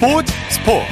스포츠 0.00 0.32
스포츠. 0.48 0.86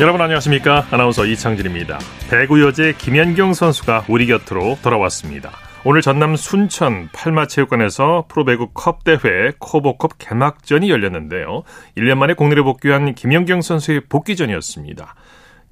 여러분 0.00 0.18
안녕하십니까? 0.22 0.86
아나운서 0.90 1.26
이창진입니다. 1.26 1.98
배구 2.30 2.62
여제 2.62 2.94
김연경 2.96 3.52
선수가 3.52 4.06
우리 4.08 4.26
곁으로 4.26 4.78
돌아왔습니다. 4.82 5.50
오늘 5.84 6.00
전남 6.00 6.36
순천 6.36 7.10
팔마체육관에서 7.12 8.24
프로배구 8.28 8.70
컵 8.72 9.04
대회 9.04 9.52
코보컵 9.58 10.12
개막전이 10.16 10.88
열렸는데요. 10.88 11.62
1년 11.98 12.16
만에 12.16 12.32
국내로 12.32 12.64
복귀한 12.64 13.14
김연경 13.14 13.60
선수의 13.60 14.04
복귀전이었습니다 14.08 15.14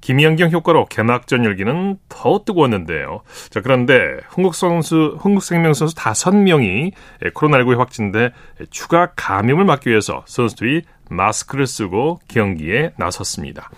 김연경 0.01 0.51
효과로 0.51 0.85
개막전 0.85 1.45
열기는 1.45 1.97
더 2.07 2.43
뜨거웠는데요. 2.45 3.21
자, 3.49 3.61
그런데 3.61 4.17
흥국 4.29 4.55
선수, 4.55 5.17
흥국생명 5.19 5.73
선수 5.73 5.95
다섯 5.95 6.35
명이 6.35 6.91
코로나19에 7.33 7.77
확진돼 7.77 8.31
추가 8.69 9.11
감염을 9.15 9.65
막기 9.65 9.89
위해서 9.89 10.23
선수들이 10.25 10.83
마스크를 11.09 11.67
쓰고 11.67 12.19
경기에 12.27 12.93
나섰습니다. 12.97 13.69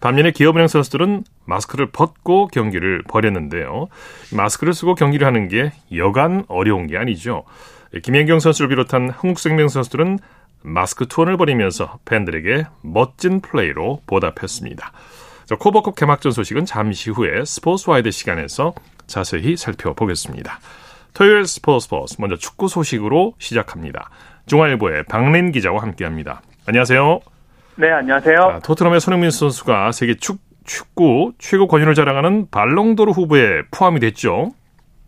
반면에 0.00 0.30
기업은행 0.30 0.68
선수들은 0.68 1.24
마스크를 1.44 1.90
벗고 1.90 2.46
경기를 2.46 3.02
벌였는데요. 3.08 3.88
마스크를 4.32 4.72
쓰고 4.72 4.94
경기를 4.94 5.26
하는 5.26 5.48
게 5.48 5.72
여간 5.94 6.44
어려운 6.48 6.86
게 6.86 6.96
아니죠. 6.96 7.44
김연경 8.02 8.38
선수를 8.38 8.68
비롯한 8.68 9.10
흥국생명 9.10 9.68
선수들은 9.68 10.18
마스크 10.62 11.06
투혼을 11.06 11.36
벌이면서 11.36 11.98
팬들에게 12.04 12.64
멋진 12.82 13.40
플레이로 13.40 14.02
보답했습니다. 14.06 14.92
자, 15.48 15.56
코보컵 15.56 15.96
개막전 15.96 16.30
소식은 16.30 16.66
잠시 16.66 17.08
후에 17.08 17.42
스포츠 17.46 17.88
와이드 17.88 18.10
시간에서 18.10 18.74
자세히 19.06 19.56
살펴보겠습니다. 19.56 20.60
토요일 21.14 21.46
스포츠 21.46 21.84
스포츠 21.84 22.16
먼저 22.18 22.36
축구 22.36 22.68
소식으로 22.68 23.32
시작합니다. 23.38 24.10
중앙일보의 24.44 25.04
박린 25.04 25.50
기자와 25.52 25.80
함께합니다. 25.80 26.42
안녕하세요. 26.66 27.20
네, 27.76 27.90
안녕하세요. 27.90 28.36
자, 28.36 28.60
토트넘의 28.62 29.00
손흥민 29.00 29.30
선수가 29.30 29.92
세계 29.92 30.16
축, 30.16 30.38
축구 30.66 31.32
최고 31.38 31.66
권위를 31.66 31.94
자랑하는 31.94 32.50
발롱도르 32.50 33.12
후보에 33.12 33.62
포함이 33.70 34.00
됐죠. 34.00 34.50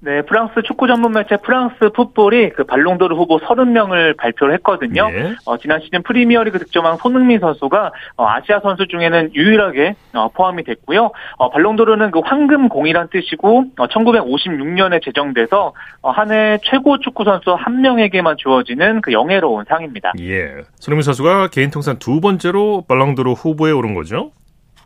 네, 0.02 0.22
프랑스 0.22 0.62
축구 0.62 0.86
전문 0.86 1.12
매체 1.12 1.36
프랑스 1.36 1.90
풋볼이 1.94 2.50
그 2.50 2.64
발롱도르 2.64 3.14
후보 3.14 3.38
30명을 3.38 4.16
발표를 4.16 4.54
했거든요. 4.54 5.10
네. 5.10 5.34
어, 5.44 5.58
지난 5.58 5.80
시즌 5.80 6.02
프리미어리그 6.02 6.58
득점왕 6.58 6.96
손흥민 6.96 7.38
선수가 7.38 7.92
어, 8.16 8.26
아시아 8.26 8.60
선수 8.60 8.86
중에는 8.88 9.34
유일하게 9.34 9.96
어, 10.14 10.28
포함이 10.28 10.64
됐고요. 10.64 11.10
어, 11.36 11.50
발롱도르는 11.50 12.12
그 12.12 12.20
황금 12.20 12.70
공이란 12.70 13.08
뜻이고 13.10 13.64
1956년에 13.76 14.96
어, 14.96 15.00
제정돼서 15.04 15.74
어, 16.00 16.10
한해 16.10 16.58
최고 16.62 16.98
축구 16.98 17.24
선수 17.24 17.52
한 17.52 17.82
명에게만 17.82 18.36
주어지는 18.38 19.02
그 19.02 19.12
영예로운 19.12 19.66
상입니다. 19.68 20.12
예, 20.20 20.62
손흥민 20.76 21.02
선수가 21.02 21.48
개인 21.48 21.70
통산 21.70 21.98
두 21.98 22.22
번째로 22.22 22.84
발롱도르 22.88 23.32
후보에 23.32 23.70
오른 23.72 23.94
거죠? 23.94 24.32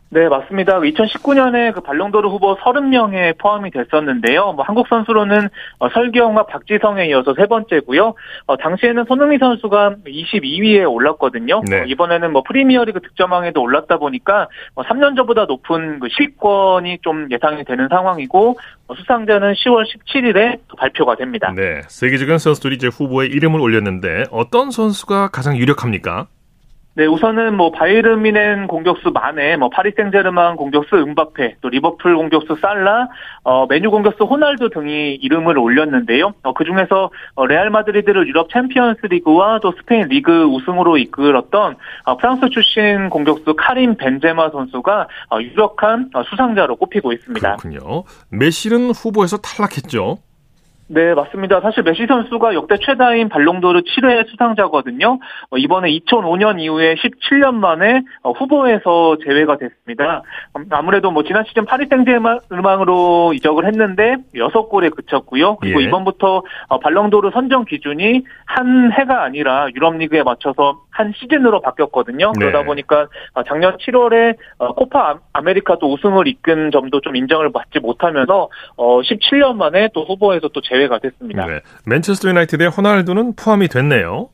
네, 0.09 0.29
맞습니다. 0.29 0.79
2019년에 0.79 1.73
그 1.73 1.81
발롱도르 1.81 2.29
후보 2.29 2.55
30명에 2.57 3.37
포함이 3.37 3.71
됐었는데요. 3.71 4.53
뭐 4.53 4.63
한국 4.63 4.87
선수로는 4.87 5.49
어, 5.79 5.89
설경과 5.89 6.45
박지성에 6.45 7.07
이어서 7.07 7.33
세 7.35 7.47
번째고요. 7.47 8.13
어, 8.45 8.57
당시에는 8.57 9.05
손흥민 9.07 9.39
선수가 9.39 9.95
22위에 10.05 10.89
올랐거든요. 10.89 11.63
네. 11.69 11.81
어, 11.81 11.83
이번에는 11.85 12.31
뭐 12.31 12.43
프리미어리그 12.43 13.01
득점왕에도 13.01 13.61
올랐다 13.61 13.97
보니까 13.97 14.47
뭐 14.75 14.83
3년 14.83 15.15
전보다 15.15 15.45
높은 15.45 15.99
그 15.99 16.07
10권이 16.07 17.01
좀 17.01 17.27
예상이 17.31 17.63
되는 17.63 17.87
상황이고 17.89 18.57
어, 18.87 18.95
수상자는 18.95 19.53
10월 19.53 19.85
17일에 19.85 20.59
발표가 20.77 21.15
됩니다. 21.15 21.51
네, 21.55 21.81
세계적인 21.87 22.37
선수들이 22.37 22.75
이제 22.75 22.87
후보에 22.87 23.25
이름을 23.25 23.59
올렸는데 23.59 24.25
어떤 24.31 24.69
선수가 24.69 25.29
가장 25.29 25.57
유력합니까? 25.57 26.27
네, 26.97 27.05
우선은 27.05 27.57
뭐 27.57 27.71
바이에른 27.71 28.21
뮌헨 28.21 28.67
공격수 28.67 29.11
마네, 29.11 29.57
뭐 29.57 29.69
파리 29.69 29.91
생제르맹 29.97 30.55
공격수 30.55 30.95
음바페, 30.95 31.57
또 31.59 31.67
리버풀 31.67 32.15
공격수 32.15 32.55
살라, 32.61 33.09
어 33.43 33.65
맨유 33.67 33.91
공격수 33.91 34.23
호날두 34.23 34.69
등이 34.69 35.15
이름을 35.15 35.57
올렸는데요. 35.57 36.33
어, 36.43 36.53
그 36.53 36.63
중에서 36.63 37.11
어, 37.35 37.45
레알 37.45 37.69
마드리드를 37.69 38.29
유럽 38.29 38.49
챔피언스리그와 38.49 39.59
또 39.61 39.73
스페인 39.73 40.07
리그 40.07 40.45
우승으로 40.45 40.97
이끌었던 40.97 41.75
어, 42.05 42.17
프랑스 42.17 42.49
출신 42.49 43.09
공격수 43.09 43.55
카림 43.57 43.97
벤제마 43.97 44.51
선수가 44.51 45.07
어, 45.31 45.41
유력한 45.41 46.11
어, 46.13 46.23
수상자로 46.23 46.77
꼽히고 46.77 47.11
있습니다. 47.11 47.57
그렇군요. 47.57 48.05
메시는 48.29 48.91
후보에서 48.91 49.35
탈락했죠. 49.37 50.19
네, 50.87 51.15
맞습니다. 51.15 51.61
사실 51.61 51.81
메시 51.81 52.05
선수가 52.05 52.53
역대 52.53 52.77
최다인 52.77 53.29
발롱도르 53.29 53.81
7회 53.81 54.29
수상자거든요. 54.29 55.19
어, 55.49 55.57
이번에 55.57 55.89
2005년 55.89 56.59
이후에 56.59 56.93
17년 56.95 57.55
만에 57.55 58.03
어, 58.21 58.31
후보에서 58.33 59.17
제외가 59.25 59.57
됐습니다. 59.57 60.21
음, 60.55 60.65
아무래도 60.69 61.09
뭐 61.09 61.23
지난 61.23 61.43
시즌 61.45 61.65
파리 61.65 61.87
생제르맹으로 61.87 63.33
이적을 63.33 63.65
했는데 63.65 64.17
6골에 64.35 64.95
그쳤고요. 64.95 65.55
그리고 65.55 65.81
예. 65.81 65.85
이번부터 65.85 66.43
어, 66.67 66.79
발롱도르 66.79 67.31
선정 67.33 67.65
기준이 67.65 68.23
한 68.45 68.91
해가 68.93 69.23
아니라 69.23 69.67
유럽 69.73 69.97
리그에 69.97 70.21
맞춰서 70.21 70.81
한 70.91 71.13
시즌으로 71.15 71.61
바뀌었거든요. 71.61 72.31
네. 72.37 72.45
그러다 72.45 72.63
보니까 72.63 73.07
작년 73.47 73.75
7월에 73.77 74.35
코파 74.75 75.19
아메리카도 75.33 75.91
우승을 75.91 76.27
이끈 76.27 76.71
점도 76.71 77.01
좀 77.01 77.15
인정을 77.15 77.51
받지 77.51 77.79
못하면서 77.79 78.49
17년 78.77 79.55
만에 79.55 79.89
또 79.93 80.05
후보에서 80.05 80.47
또 80.49 80.61
제외 80.61 80.74
제외가 80.75 80.99
됐습니다. 80.99 81.45
네. 81.45 81.61
맨체스터 81.85 82.29
유나이티드의 82.29 82.69
호날두는 82.69 83.35
포함이 83.35 83.67
됐네요. 83.67 84.29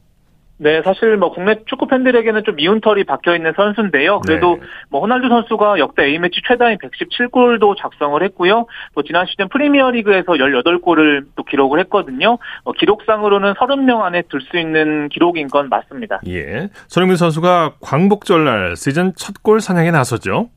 네, 0.57 0.83
사실 0.83 1.17
뭐 1.17 1.31
국내 1.33 1.55
축구 1.65 1.87
팬들에게는 1.87 2.43
좀 2.43 2.55
미운 2.55 2.81
털이 2.81 3.03
박혀 3.05 3.35
있는 3.35 3.51
선수인데요. 3.55 4.19
그래도 4.19 4.57
네. 4.61 4.67
뭐 4.91 5.01
호날두 5.01 5.27
선수가 5.27 5.79
역대 5.79 6.03
A매치 6.03 6.39
최다인 6.47 6.77
117골도 6.77 7.75
작성을 7.77 8.21
했고요. 8.21 8.67
또 8.93 9.01
지난 9.01 9.25
시즌 9.25 9.49
프리미어리그에서 9.49 10.33
18골을 10.33 11.25
또 11.35 11.43
기록을 11.43 11.79
했거든요. 11.79 12.37
어, 12.63 12.71
기록상으로는 12.73 13.53
30명 13.53 14.01
안에 14.01 14.21
들 14.29 14.39
수 14.41 14.59
있는 14.59 15.09
기록인 15.09 15.47
건 15.47 15.67
맞습니다. 15.69 16.21
예. 16.27 16.69
손흥민 16.87 17.17
선수가 17.17 17.77
광복절 17.81 18.45
날 18.45 18.75
시즌 18.75 19.13
첫 19.15 19.41
골 19.41 19.61
사냥에 19.61 19.89
나섰죠. 19.89 20.49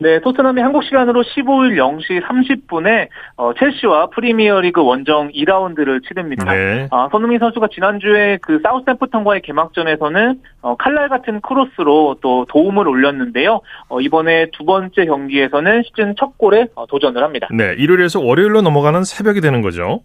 네, 0.00 0.20
토트넘이 0.20 0.60
한국 0.60 0.84
시간으로 0.84 1.22
15일 1.22 1.76
0시 1.76 2.22
30분에 2.22 3.08
어, 3.36 3.52
첼시와 3.54 4.10
프리미어리그 4.10 4.80
원정 4.82 5.32
2라운드를 5.32 6.06
치릅니다. 6.06 6.52
네. 6.52 6.86
아, 6.92 7.08
손흥민 7.10 7.40
선수가 7.40 7.68
지난주에 7.72 8.38
그 8.40 8.60
사우스햄프턴과의 8.62 9.42
개막전에서는 9.42 10.40
어, 10.62 10.76
칼날 10.76 11.08
같은 11.08 11.40
크로스로 11.40 12.16
또 12.20 12.46
도움을 12.48 12.86
올렸는데요. 12.86 13.60
어, 13.88 14.00
이번에 14.00 14.50
두 14.52 14.64
번째 14.64 15.04
경기에서는 15.04 15.82
시즌 15.88 16.14
첫 16.16 16.38
골에 16.38 16.66
어, 16.76 16.86
도전을 16.86 17.22
합니다. 17.22 17.48
네, 17.52 17.74
일요일에서 17.76 18.20
월요일로 18.20 18.62
넘어가는 18.62 19.02
새벽이 19.02 19.40
되는 19.40 19.62
거죠. 19.62 20.00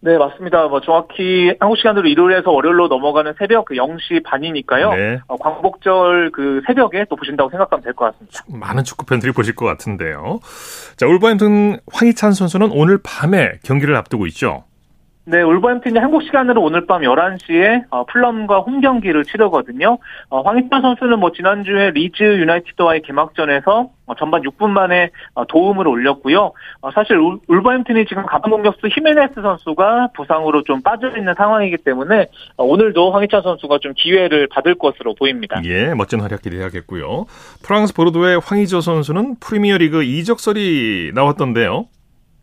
네, 0.00 0.18
맞습니다. 0.18 0.68
뭐 0.68 0.80
정확히 0.82 1.52
한국 1.58 1.76
시간으로 1.78 2.06
일요일에서 2.06 2.50
월요일로 2.52 2.86
넘어가는 2.88 3.34
새벽 3.38 3.64
그 3.64 3.74
0시 3.74 4.22
반이니까요. 4.24 4.92
네. 4.94 5.18
어, 5.26 5.36
광복절 5.36 6.30
그 6.32 6.60
새벽에 6.66 7.06
또 7.10 7.16
보신다고 7.16 7.50
생각하면 7.50 7.82
될 7.82 7.92
것 7.94 8.12
같습니다. 8.12 8.42
많은 8.48 8.84
축구 8.84 9.04
팬들이 9.06 9.32
보실 9.32 9.56
것 9.56 9.64
같은데요. 9.64 10.38
자, 10.96 11.06
울버햄튼 11.06 11.78
황희찬 11.92 12.32
선수는 12.32 12.70
오늘 12.72 12.98
밤에 13.02 13.54
경기를 13.64 13.96
앞두고 13.96 14.26
있죠. 14.26 14.64
네, 15.28 15.42
울버햄튼이 15.42 15.98
한국 15.98 16.22
시간으로 16.22 16.62
오늘 16.62 16.86
밤 16.86 17.02
11시에 17.02 17.86
어, 17.90 18.04
풀럼과 18.04 18.60
홈 18.60 18.80
경기를 18.80 19.24
치르거든요. 19.24 19.98
어, 20.28 20.42
황희찬 20.42 20.82
선수는 20.82 21.18
뭐 21.18 21.32
지난주에 21.32 21.90
리즈 21.90 22.22
유나이티드와의 22.22 23.02
개막전에서 23.02 23.90
어, 24.06 24.14
전반 24.14 24.42
6분 24.42 24.68
만에 24.68 25.10
어, 25.34 25.44
도움을 25.44 25.88
올렸고요. 25.88 26.52
어, 26.80 26.90
사실 26.92 27.16
울, 27.16 27.40
울버햄튼이 27.48 28.06
지금 28.06 28.24
간판 28.24 28.52
공격수 28.52 28.86
히메네스 28.86 29.42
선수가 29.42 30.10
부상으로 30.14 30.62
좀 30.62 30.80
빠져 30.80 31.08
있는 31.16 31.34
상황이기 31.36 31.78
때문에 31.78 32.28
어, 32.56 32.64
오늘도 32.64 33.10
황희찬 33.10 33.42
선수가 33.42 33.78
좀 33.82 33.94
기회를 33.96 34.46
받을 34.46 34.76
것으로 34.76 35.16
보입니다. 35.16 35.60
예, 35.64 35.92
멋진 35.94 36.20
활약 36.20 36.40
기대해야겠고요. 36.42 37.26
프랑스 37.64 37.92
보르도의 37.94 38.38
황의조 38.44 38.80
선수는 38.80 39.40
프리미어리그 39.40 40.04
이적설이 40.04 41.10
나왔던데요. 41.16 41.86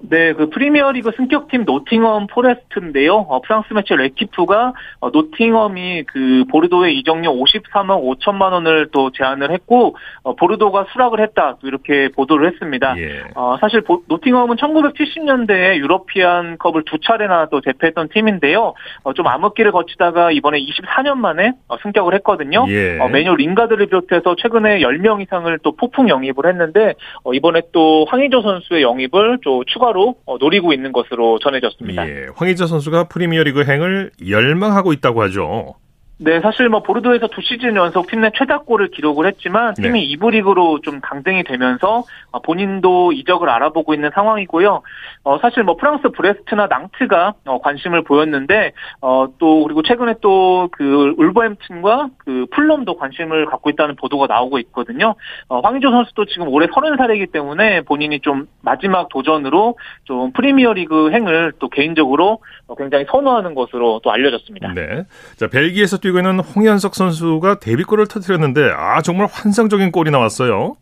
네, 0.09 0.33
그 0.33 0.49
프리미어리그 0.49 1.11
승격팀 1.15 1.63
노팅엄 1.65 2.27
포레스트인데요. 2.27 3.15
어, 3.15 3.39
프랑스 3.41 3.73
매체 3.73 3.95
레키프가 3.95 4.73
어, 4.99 5.09
노팅엄이 5.09 6.03
그 6.03 6.43
보르도의 6.51 6.97
이적료 6.97 7.31
53억 7.31 8.19
5천만 8.19 8.51
원을 8.51 8.89
또 8.91 9.11
제안을 9.11 9.51
했고 9.51 9.95
어, 10.23 10.35
보르도가 10.35 10.87
수락을 10.91 11.21
했다 11.21 11.55
또 11.61 11.67
이렇게 11.67 12.09
보도를 12.09 12.51
했습니다. 12.51 12.95
예. 12.97 13.23
어, 13.35 13.55
사실 13.61 13.79
보, 13.81 14.03
노팅엄은 14.07 14.57
1970년대에 14.57 15.77
유러피안 15.77 16.57
컵을 16.57 16.83
두 16.85 16.97
차례나 16.99 17.47
또 17.49 17.61
제패했던 17.61 18.09
팀인데요. 18.09 18.73
어, 19.03 19.13
좀 19.13 19.27
암흑기를 19.27 19.71
거치다가 19.71 20.31
이번에 20.31 20.59
24년 20.59 21.15
만에 21.15 21.53
어, 21.69 21.77
승격을 21.77 22.13
했거든요. 22.15 22.65
예. 22.67 22.99
어, 22.99 23.07
메뉴 23.07 23.33
링가드를 23.35 23.85
비롯해서 23.85 24.35
최근에 24.35 24.79
10명 24.79 25.21
이상을 25.21 25.57
또 25.63 25.77
폭풍 25.77 26.09
영입을 26.09 26.45
했는데 26.45 26.95
어, 27.23 27.33
이번에 27.33 27.61
또 27.71 28.05
황희조 28.09 28.41
선수의 28.41 28.81
영입을 28.81 29.39
또 29.43 29.63
추가 29.63 29.92
추가로 29.93 30.15
어, 30.25 30.37
노리고 30.37 30.73
있는 30.73 30.91
것으로 30.91 31.39
전해졌습니다. 31.39 32.07
예, 32.09 32.27
황희자 32.35 32.67
선수가 32.67 33.05
프리미어리그 33.05 33.63
행을 33.63 34.11
열망하고 34.27 34.91
있다고 34.93 35.21
하죠. 35.23 35.75
네, 36.23 36.39
사실 36.41 36.69
뭐 36.69 36.81
보르도에서 36.81 37.27
두 37.27 37.41
시즌 37.41 37.75
연속 37.75 38.07
팀 38.07 38.23
내 38.23 38.29
최다골을 38.33 38.89
기록을 38.91 39.27
했지만 39.27 39.73
팀이 39.73 39.99
네. 39.99 40.15
2부 40.15 40.31
리그로 40.31 40.79
좀 40.81 41.01
강등이 41.01 41.43
되면서 41.43 42.03
어, 42.31 42.41
본인도 42.41 43.11
이적을 43.11 43.49
알아보고 43.49 43.93
있는 43.93 44.11
상황이고요. 44.13 44.81
어, 45.25 45.39
사실 45.39 45.63
뭐 45.63 45.75
프랑스 45.75 46.09
브레스트나 46.09 46.67
낭트가 46.67 47.33
어, 47.45 47.59
관심을 47.59 48.03
보였는데 48.03 48.71
어, 49.01 49.27
또 49.39 49.63
그리고 49.63 49.81
최근에 49.81 50.15
또 50.21 50.53
그 50.71 51.13
울버햄튼과 51.17 52.09
그 52.17 52.45
풀럼도 52.51 52.95
관심을 52.97 53.45
갖고 53.47 53.69
있다는 53.69 53.95
보도가 53.95 54.27
나오고 54.27 54.59
있거든요. 54.59 55.15
어, 55.49 55.59
황의조 55.59 55.91
선수도 55.91 56.25
지금 56.25 56.47
올해 56.47 56.67
30살이기 56.67 57.31
때문에 57.31 57.81
본인이 57.81 58.19
좀 58.21 58.47
마지막 58.61 59.09
도전으로 59.09 59.77
좀 60.05 60.31
프리미어리그 60.31 61.11
행을 61.11 61.53
또 61.59 61.69
개인적으로 61.69 62.39
어, 62.67 62.75
굉장히 62.75 63.05
선호하는 63.09 63.55
것으로 63.55 63.99
또 64.03 64.11
알려졌습니다. 64.11 64.73
네. 64.73 65.03
자, 65.35 65.47
벨기에에서 65.47 65.97
뛰고 65.97 66.12
있는 66.19 66.39
홍현석 66.39 66.95
선수가 66.95 67.59
데뷔골을 67.59 68.07
터뜨렸는데 68.07 68.71
아, 68.75 69.01
정말 69.01 69.27
환상적인 69.31 69.91
골이 69.91 70.11
나왔어요. 70.11 70.75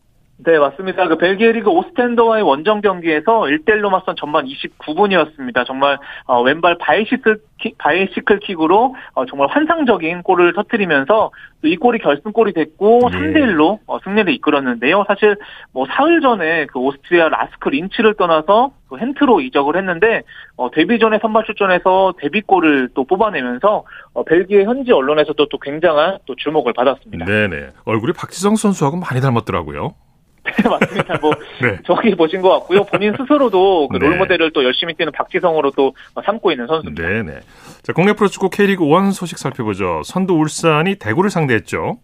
네, 0.44 0.58
맞습니다. 0.58 1.06
그 1.08 1.16
벨기에 1.18 1.52
리그 1.52 1.70
오스텐더와의 1.70 2.42
원정 2.42 2.80
경기에서 2.80 3.42
1대1로 3.42 3.90
맞선 3.90 4.16
전반 4.16 4.46
29분이었습니다. 4.46 5.66
정말 5.66 5.98
어, 6.26 6.42
왼발 6.42 6.76
바이시클 6.78 7.38
킥, 7.58 7.78
바이시클 7.78 8.40
킥으로 8.40 8.94
어, 9.14 9.26
정말 9.26 9.48
환상적인 9.50 10.22
골을 10.22 10.52
터뜨리면서 10.54 11.30
이 11.64 11.76
골이 11.76 12.00
결승골이 12.00 12.54
됐고 12.54 13.10
예. 13.12 13.16
3대1로 13.16 13.78
어, 13.86 13.98
승리를 14.02 14.32
이끌었는데요. 14.32 15.04
사실 15.06 15.36
뭐 15.72 15.86
사흘 15.86 16.20
전에 16.20 16.66
그 16.66 16.80
오스트리아 16.80 17.28
라스크 17.28 17.68
린츠를 17.68 18.14
떠나서 18.14 18.72
그 18.88 18.96
헨트로 18.96 19.40
이적을 19.42 19.76
했는데 19.76 20.22
어, 20.56 20.70
데뷔전에 20.72 21.18
선발 21.22 21.44
출전해서 21.44 22.14
데뷔골을 22.18 22.90
또 22.94 23.04
뽑아내면서 23.04 23.84
어, 24.14 24.24
벨기에 24.24 24.64
현지 24.64 24.90
언론에서도 24.90 25.46
또 25.46 25.58
굉장한 25.58 26.18
또 26.26 26.34
주목을 26.34 26.72
받았습니다. 26.72 27.26
네네. 27.26 27.68
얼굴이 27.84 28.12
박지성 28.12 28.56
선수하고 28.56 28.96
많이 28.96 29.20
닮았더라고요. 29.20 29.94
네, 30.44 30.68
맞습니다. 30.68 31.18
뭐, 31.18 31.32
네. 31.62 31.78
정확히 31.84 32.14
보신 32.14 32.40
것 32.40 32.50
같고요. 32.50 32.84
본인 32.84 33.14
스스로도 33.16 33.88
그 33.88 33.98
네. 33.98 34.08
롤모델을 34.08 34.52
또 34.52 34.64
열심히 34.64 34.94
뛰는 34.94 35.12
박지성으로 35.12 35.72
또 35.76 35.94
삼고 36.24 36.50
있는 36.50 36.66
선수입니다. 36.66 37.08
네네. 37.08 37.40
자, 37.82 37.92
국내 37.92 38.12
프로축구 38.12 38.50
K리그 38.50 38.84
1 38.84 39.12
소식 39.12 39.38
살펴보죠. 39.38 40.02
선두 40.04 40.34
울산이 40.34 40.96
대구를 40.96 41.30
상대했죠. 41.30 41.98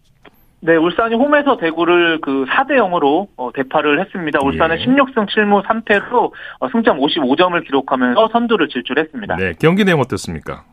네, 0.61 0.75
울산이 0.75 1.15
홈에서 1.15 1.57
대구를 1.57 2.19
그 2.21 2.45
4대 2.49 2.71
0으로 2.71 3.27
어, 3.37 3.49
대파를 3.53 4.01
했습니다. 4.01 4.39
울산은 4.43 4.79
예. 4.79 4.85
16승 4.85 5.25
7무 5.27 5.63
3패로 5.65 6.31
어, 6.59 6.69
승점 6.69 6.99
55점을 6.99 7.65
기록하면서 7.65 8.29
선두를 8.33 8.67
질주했습니다. 8.67 9.37
네, 9.37 9.53
경기 9.59 9.85
내용 9.85 10.01
어떻습니까? 10.01 10.63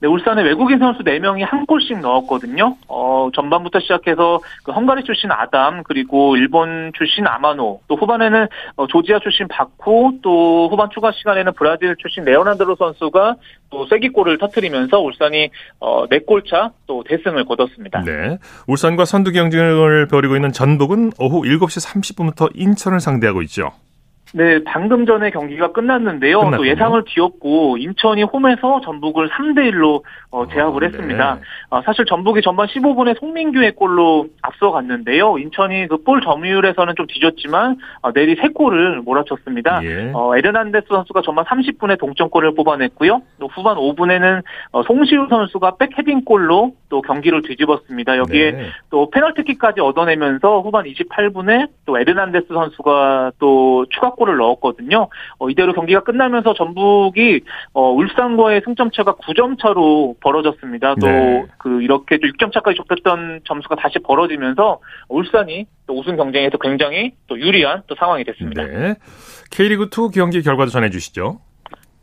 네, 0.00 0.08
울산의 0.08 0.44
외국인 0.44 0.78
선수 0.78 1.02
4명이 1.02 1.44
한 1.46 1.66
골씩 1.66 2.00
넣었거든요. 2.00 2.76
어, 2.88 3.28
전반부터 3.34 3.80
시작해서 3.80 4.40
그 4.64 4.72
헝가리 4.72 5.04
출신 5.04 5.30
아담, 5.30 5.82
그리고 5.82 6.36
일본 6.36 6.92
출신 6.96 7.26
아마노, 7.26 7.80
또 7.86 7.96
후반에는 7.96 8.48
어, 8.76 8.86
조지아 8.86 9.18
출신 9.20 9.46
바쿠, 9.48 10.18
또 10.22 10.68
후반 10.70 10.88
추가 10.90 11.12
시간에는 11.12 11.52
브라질 11.54 11.96
출신 11.96 12.24
레오나드로 12.24 12.76
선수가 12.76 13.36
또 13.70 13.86
쐐기골을 13.86 14.38
터트리면서 14.38 15.00
울산이 15.00 15.50
어, 15.80 16.06
4골 16.06 16.48
차 16.48 16.70
또 16.90 17.04
대승을 17.04 17.44
거뒀습니다. 17.44 18.02
네. 18.02 18.38
울산과 18.66 19.04
선두 19.04 19.30
경쟁을 19.30 20.08
벌이고 20.08 20.34
있는 20.34 20.50
전북은 20.50 21.12
오후 21.20 21.42
7시 21.42 21.86
30분부터 21.86 22.50
인천을 22.52 22.98
상대하고 22.98 23.42
있죠. 23.42 23.70
네, 24.34 24.62
방금 24.64 25.06
전에 25.06 25.30
경기가 25.30 25.72
끝났는데요. 25.72 26.40
끝났군요. 26.40 26.56
또 26.58 26.66
예상을 26.66 27.02
뒤엎고 27.06 27.78
인천이 27.78 28.24
홈에서 28.24 28.80
전북을 28.82 29.28
3대 29.30 29.72
1로 29.72 30.02
어, 30.30 30.46
제압을 30.48 30.84
어, 30.84 30.86
했습니다. 30.86 31.34
네. 31.36 31.40
어, 31.70 31.82
사실 31.82 32.04
전북이 32.04 32.42
전반 32.42 32.66
15분에 32.66 33.18
송민규의 33.18 33.72
골로 33.72 34.26
앞서갔는데요. 34.42 35.38
인천이 35.38 35.86
그 35.88 36.00
볼 36.10 36.20
점유율에서는 36.22 36.94
좀 36.96 37.06
뒤졌지만 37.06 37.76
어, 38.02 38.12
내리 38.12 38.34
3골을 38.36 39.02
몰아쳤습니다. 39.04 39.80
예. 39.84 40.10
어, 40.14 40.36
에르난데스 40.36 40.86
선수가 40.88 41.22
전반 41.22 41.44
30분에 41.44 41.98
동점골을 41.98 42.54
뽑아냈고요. 42.54 43.22
또 43.38 43.46
후반 43.48 43.76
5분에는 43.76 44.42
어, 44.72 44.82
송시우 44.82 45.28
선수가 45.28 45.76
백헤딩골로 45.76 46.72
또 46.88 47.02
경기를 47.02 47.42
뒤집었습니다. 47.42 48.16
여기에 48.18 48.50
네. 48.52 48.66
또 48.90 49.10
페널티킥까지 49.10 49.80
얻어내면서 49.80 50.60
후반 50.60 50.84
28분에 50.86 51.68
또 51.86 51.98
에르난데스 51.98 52.48
선수가 52.48 53.32
또 53.38 53.86
추가 53.90 54.10
골을 54.20 54.36
넣었거든요. 54.36 55.08
어, 55.38 55.48
이대로 55.48 55.72
경기가 55.72 56.02
끝나면서 56.02 56.52
전북이 56.54 57.40
어, 57.72 57.90
울산과의 57.90 58.62
승점 58.64 58.90
차가 58.90 59.14
9점 59.14 59.58
차로 59.60 60.16
벌어졌습니다. 60.20 60.94
또그 60.96 61.06
네. 61.06 61.46
그 61.58 61.82
이렇게 61.82 62.18
또 62.18 62.28
6점 62.28 62.52
차까지 62.52 62.76
좁혔던 62.76 63.40
점수가 63.46 63.76
다시 63.76 63.98
벌어지면서 63.98 64.80
울산이 65.08 65.66
또 65.86 65.98
우승 65.98 66.16
경쟁에서 66.16 66.58
굉장히 66.58 67.12
또 67.26 67.38
유리한 67.38 67.82
또 67.86 67.94
상황이 67.94 68.24
됐습니다. 68.24 68.64
네. 68.64 68.94
K리그 69.50 69.88
2 69.92 70.10
경기 70.14 70.42
결과도 70.42 70.70
전해 70.70 70.90
주시죠. 70.90 71.40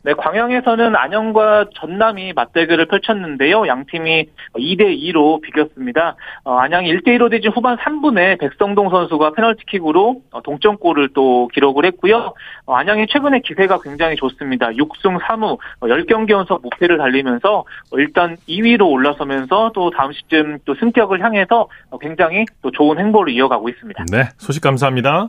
네, 0.08 0.14
광양에서는 0.14 0.96
안양과 0.96 1.66
전남이 1.74 2.32
맞대결을 2.32 2.86
펼쳤는데요. 2.86 3.66
양 3.66 3.84
팀이 3.84 4.24
2대 4.56 4.98
2로 5.02 5.42
비겼습니다. 5.42 6.16
어, 6.44 6.56
안양이 6.56 6.90
1대 6.90 7.08
2로 7.18 7.30
뒤진 7.30 7.52
후반 7.52 7.76
3분에 7.76 8.40
백성동 8.40 8.88
선수가 8.88 9.32
페널티킥으로 9.34 10.22
어, 10.30 10.40
동점골을 10.40 11.10
또 11.12 11.48
기록을 11.48 11.84
했고요. 11.84 12.32
어, 12.64 12.74
안양이 12.74 13.06
최근에 13.06 13.40
기세가 13.40 13.80
굉장히 13.82 14.16
좋습니다. 14.16 14.68
6승 14.68 15.20
3무 15.20 15.58
10경기 15.82 16.30
연속 16.30 16.62
무패를 16.62 16.96
달리면서 16.96 17.58
어, 17.58 17.98
일단 17.98 18.38
2위로 18.48 18.90
올라서면서 18.90 19.72
또 19.74 19.90
다음 19.90 20.12
시즌 20.12 20.58
또 20.64 20.74
승격을 20.76 21.22
향해서 21.22 21.68
어, 21.90 21.98
굉장히 21.98 22.46
또 22.62 22.70
좋은 22.70 22.98
행보를 22.98 23.34
이어가고 23.34 23.68
있습니다. 23.68 24.06
네, 24.10 24.30
소식 24.38 24.62
감사합니다. 24.62 25.28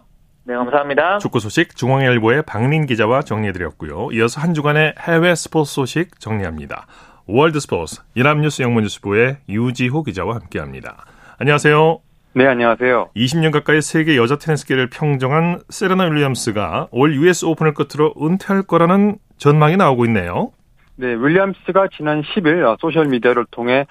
네, 0.50 0.56
감사합니다. 0.56 1.19
축구 1.19 1.40
소식 1.40 1.75
중앙일보의 1.75 2.42
박린 2.42 2.88
기자와 2.88 3.22
정리해드렸고요. 3.22 4.10
이어서 4.13 4.42
한 4.42 4.56
주간의 4.56 4.96
해외 4.98 5.36
스포츠 5.36 5.75
소식 5.75 6.19
정리합니다. 6.19 6.88
월드 7.28 7.60
스포츠 7.60 8.01
연합뉴스 8.16 8.63
영문뉴스부의 8.63 9.38
유지호 9.48 10.01
기자와 10.01 10.38
함께합니다. 10.38 11.06
안녕하세요. 11.38 12.00
네, 12.34 12.48
안녕하세요. 12.48 13.12
20년 13.16 13.51
가까이 13.51 13.80
세계 13.80 14.18
여자 14.18 14.40
테니스계를 14.40 14.89
평정한 14.89 15.62
세레나 15.70 16.06
윌리엄스가 16.06 16.88
올 16.89 17.13
US 17.13 17.46
오픈을 17.46 17.75
끝으로 17.75 18.15
은퇴할 18.20 18.63
거라는 18.63 19.20
전망이 19.38 19.77
나오고 19.77 20.06
있네요. 20.06 20.51
네, 20.96 21.10
윌리엄스가 21.13 21.89
지난 21.96 22.24
10일 22.24 22.75
소셜미디어를 22.82 23.46
통해 23.51 23.86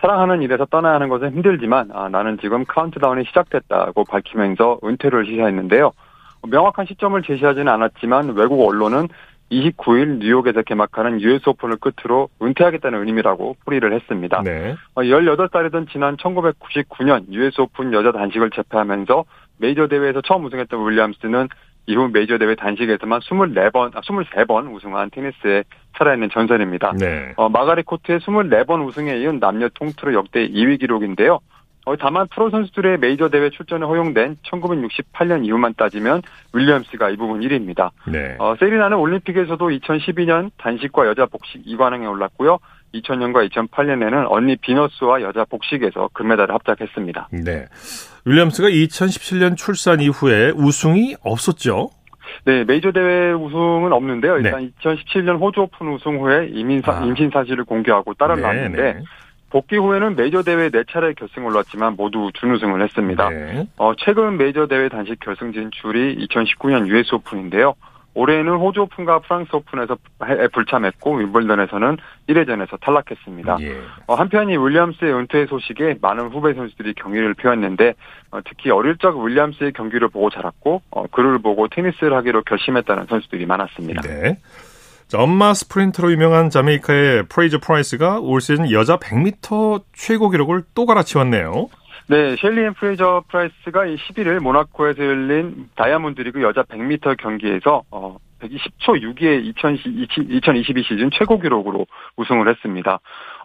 사랑하는 0.00 0.42
일에서 0.42 0.64
떠나야 0.66 0.94
하는 0.94 1.08
것은 1.08 1.32
힘들지만 1.32 1.90
아, 1.92 2.08
나는 2.08 2.38
지금 2.40 2.64
카운트다운이 2.64 3.24
시작됐다고 3.26 4.04
밝히면서 4.04 4.80
은퇴를 4.82 5.26
시사했는데요. 5.26 5.92
명확한 6.48 6.86
시점을 6.86 7.20
제시하지는 7.22 7.68
않았지만 7.68 8.30
외국 8.34 8.66
언론은 8.66 9.08
29일 9.50 10.18
뉴욕에서 10.18 10.62
개막하는 10.62 11.20
US 11.20 11.48
오픈을 11.48 11.76
끝으로 11.76 12.28
은퇴하겠다는 12.40 13.06
의미라고 13.06 13.56
풀이를 13.64 13.92
했습니다. 13.92 14.42
네. 14.42 14.76
18살이던 14.94 15.82
어, 15.82 15.86
지난 15.92 16.16
1999년 16.16 17.30
US 17.32 17.60
오픈 17.60 17.92
여자 17.92 18.12
단식을 18.12 18.50
제패하면서 18.50 19.24
메이저 19.58 19.88
대회에서 19.88 20.22
처음 20.22 20.44
우승했던 20.44 20.88
윌리엄스는 20.88 21.48
이후 21.86 22.08
메이저 22.12 22.38
대회 22.38 22.54
단식에서만 22.54 23.20
24번, 23.20 23.96
아, 23.96 24.00
23번 24.00 24.72
우승한 24.72 25.10
테니스에 25.10 25.64
살아있는 25.98 26.30
전설입니다. 26.32 26.92
네. 26.98 27.32
어, 27.36 27.48
마가리 27.48 27.82
코트의 27.82 28.20
24번 28.20 28.86
우승에 28.86 29.18
이은 29.18 29.40
남녀 29.40 29.68
통틀어 29.70 30.14
역대 30.14 30.48
2위 30.48 30.78
기록인데요. 30.78 31.40
어, 31.86 31.96
다만 31.96 32.26
프로 32.28 32.50
선수들의 32.50 32.98
메이저 32.98 33.28
대회 33.28 33.50
출전에 33.50 33.84
허용된 33.86 34.36
1968년 34.44 35.44
이후만 35.44 35.74
따지면 35.76 36.22
윌리엄스가 36.52 37.10
이 37.10 37.16
부분 37.16 37.40
1위입니다. 37.40 37.90
네. 38.06 38.36
어, 38.38 38.54
세리나는 38.60 38.98
올림픽에서도 38.98 39.68
2012년 39.68 40.50
단식과 40.58 41.06
여자 41.06 41.26
복식 41.26 41.64
2관왕에 41.64 42.08
올랐고요. 42.08 42.58
2000년과 42.94 43.48
2008년에는 43.50 44.26
언니 44.28 44.56
비너스와 44.56 45.22
여자 45.22 45.44
복식에서 45.44 46.10
금메달을 46.12 46.54
합작했습니다. 46.54 47.28
네. 47.32 47.66
윌리엄스가 48.24 48.68
2017년 48.68 49.56
출산 49.56 50.00
이후에 50.00 50.52
우승이 50.54 51.16
없었죠? 51.22 51.90
네, 52.44 52.64
메이저 52.64 52.92
대회 52.92 53.32
우승은 53.32 53.92
없는데요. 53.92 54.38
일단 54.38 54.60
네. 54.60 54.70
2017년 54.80 55.40
호주 55.40 55.60
오픈 55.60 55.88
우승 55.92 56.20
후에 56.20 56.48
임신, 56.52 56.82
아. 56.86 57.02
임신 57.04 57.30
사실을 57.30 57.64
공개하고 57.64 58.14
딸을 58.14 58.36
네, 58.36 58.68
네. 58.68 59.02
복귀 59.50 59.76
후에는 59.76 60.14
메이저 60.14 60.42
대회 60.42 60.68
4차례 60.68 61.16
결승을 61.16 61.50
올랐지만 61.50 61.96
모두 61.96 62.30
준우승을 62.34 62.82
했습니다. 62.82 63.28
네. 63.30 63.66
어, 63.76 63.94
최근 63.96 64.36
메이저 64.36 64.66
대회 64.66 64.88
단식 64.88 65.18
결승 65.18 65.52
진출이 65.52 66.24
2019년 66.26 66.86
US 66.86 67.14
오픈인데요. 67.16 67.74
올해는 68.14 68.56
호주 68.56 68.82
오픈과 68.82 69.20
프랑스 69.20 69.54
오픈에서 69.54 69.96
불참했고 70.52 71.16
윈블던에서는 71.16 71.96
1회전에서 72.28 72.80
탈락했습니다. 72.80 73.58
예. 73.60 73.80
어, 74.06 74.14
한편 74.14 74.50
이 74.50 74.56
윌리엄스의 74.56 75.14
은퇴 75.14 75.46
소식에 75.46 75.96
많은 76.00 76.28
후배 76.28 76.54
선수들이 76.54 76.94
경의를 76.94 77.34
표했는데 77.34 77.94
어, 78.32 78.40
특히 78.44 78.70
어릴 78.70 78.96
적 78.98 79.16
윌리엄스의 79.16 79.72
경기를 79.72 80.08
보고 80.08 80.30
자랐고 80.30 80.82
어, 80.90 81.06
그를 81.08 81.38
보고 81.38 81.68
테니스를 81.68 82.14
하기로 82.16 82.42
결심했다는 82.42 83.06
선수들이 83.08 83.46
많았습니다. 83.46 84.02
네. 84.02 84.38
엄마 85.14 85.54
스프린터로 85.54 86.12
유명한 86.12 86.50
자메이카의 86.50 87.24
프레이저 87.28 87.58
프라이스가 87.58 88.20
올 88.20 88.40
시즌 88.40 88.70
여자 88.70 88.96
100m 88.96 89.82
최고 89.92 90.30
기록을 90.30 90.62
또 90.74 90.86
갈아치웠네요. 90.86 91.68
네, 92.10 92.34
셸리 92.40 92.64
앤 92.64 92.74
프레이저 92.74 93.22
프라이스가 93.28 93.86
11일 93.86 94.40
모나코에서 94.40 95.00
열린 95.00 95.68
다이아몬드 95.76 96.20
리그 96.22 96.42
여자 96.42 96.64
100m 96.64 97.16
경기에서 97.16 97.84
어, 97.92 98.16
10초 98.40 99.00
62의 99.00 99.44
2022 99.44 100.82
시즌 100.82 101.10
최고 101.12 101.38
기록으로 101.38 101.86
우승을 102.16 102.48
했습니다. 102.48 102.98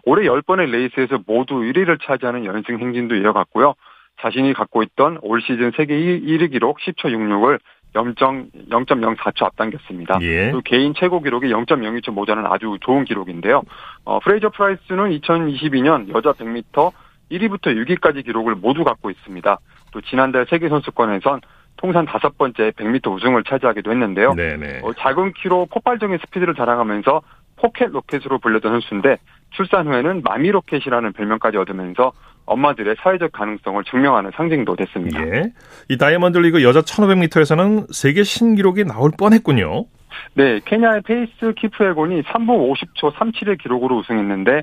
올해 0.04 0.26
10번의 0.26 0.72
레이스에서 0.72 1.20
모두 1.28 1.60
1위를 1.60 2.00
차지하는 2.02 2.44
연승 2.44 2.80
행진도 2.80 3.14
이어갔고요. 3.14 3.74
자신이 4.20 4.52
갖고 4.54 4.82
있던 4.82 5.20
올 5.22 5.40
시즌 5.42 5.70
세계 5.76 5.94
1위 5.96 6.50
기록 6.50 6.80
10초 6.80 7.04
66을 7.04 7.60
0.04초 7.94 9.44
앞당겼습니다. 9.44 10.18
예. 10.22 10.50
또 10.50 10.60
개인 10.62 10.92
최고 10.94 11.22
기록이 11.22 11.46
0.02초 11.50 12.10
모자라는 12.10 12.44
아주 12.46 12.78
좋은 12.80 13.04
기록인데요. 13.04 13.62
어, 14.04 14.18
프레이저 14.18 14.48
프라이스는 14.48 15.10
2022년 15.20 16.12
여자 16.12 16.32
100m 16.32 16.92
1위부터 17.30 17.66
6위까지 17.66 18.24
기록을 18.24 18.54
모두 18.54 18.84
갖고 18.84 19.10
있습니다. 19.10 19.58
또 19.92 20.00
지난달 20.02 20.46
세계선수권에선 20.48 21.40
통산 21.76 22.06
다섯 22.06 22.36
번째 22.38 22.70
100m 22.70 23.14
우승을 23.14 23.44
차지하기도 23.44 23.90
했는데요. 23.90 24.34
어, 24.82 24.92
작은 24.94 25.34
키로 25.34 25.66
폭발적인 25.66 26.18
스피드를 26.18 26.54
자랑하면서 26.54 27.22
포켓 27.56 27.90
로켓으로 27.90 28.38
불렸던 28.38 28.72
선수인데 28.72 29.16
출산 29.50 29.86
후에는 29.86 30.22
마미 30.22 30.50
로켓이라는 30.50 31.12
별명까지 31.12 31.56
얻으면서 31.56 32.12
엄마들의 32.44 32.96
사회적 33.00 33.32
가능성을 33.32 33.82
증명하는 33.84 34.30
상징도 34.34 34.76
됐습니다. 34.76 35.20
예. 35.26 35.52
이 35.88 35.96
다이아몬드 35.96 36.38
리그 36.38 36.62
여자 36.62 36.80
1500m에서는 36.80 37.92
세계 37.92 38.22
신기록이 38.22 38.84
나올 38.84 39.10
뻔했군요. 39.18 39.86
네, 40.34 40.60
케냐의 40.64 41.02
페이스 41.02 41.52
키프에곤이 41.56 42.22
3분 42.22 42.72
50초 42.72 43.12
37의 43.14 43.60
기록으로 43.60 43.98
우승했는데 43.98 44.62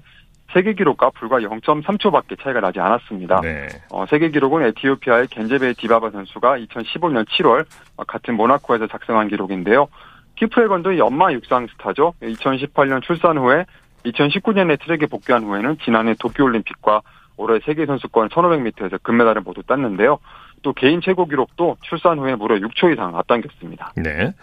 세계 0.54 0.74
기록과 0.74 1.10
불과 1.12 1.40
0.3초밖에 1.40 2.42
차이가 2.42 2.62
나지 2.62 2.80
않았습니다. 2.80 3.42
네. 3.42 3.68
어, 3.92 4.06
세계 4.06 4.30
기록은 4.30 4.64
에티오피아의 4.68 5.28
겐제베 5.28 5.74
디바바 5.74 6.12
선수가 6.12 6.58
2015년 6.60 7.26
7월 7.28 7.66
같은 8.08 8.36
모나코에서 8.36 8.88
작성한 8.88 9.28
기록인데요. 9.30 9.88
키프에건도 10.36 10.98
연마 10.98 11.32
육상 11.34 11.68
스타죠. 11.68 12.14
2018년 12.22 13.02
출산 13.02 13.38
후에 13.38 13.66
2019년에 14.06 14.80
트랙에 14.80 15.08
복귀한 15.08 15.44
후에는 15.44 15.78
지난해 15.84 16.14
도쿄올림픽과 16.20 17.02
올해 17.38 17.60
세계선수권 17.66 18.30
1500m에서 18.30 19.02
금메달을 19.02 19.42
모두 19.42 19.64
땄는데요. 19.64 20.20
또 20.62 20.74
개인 20.74 21.02
최고 21.02 21.26
기록도 21.26 21.78
출산 21.82 22.20
후에 22.20 22.36
무려 22.36 22.56
6초 22.56 22.94
이상 22.94 23.18
앞당겼습니다. 23.18 23.94
네. 23.98 24.34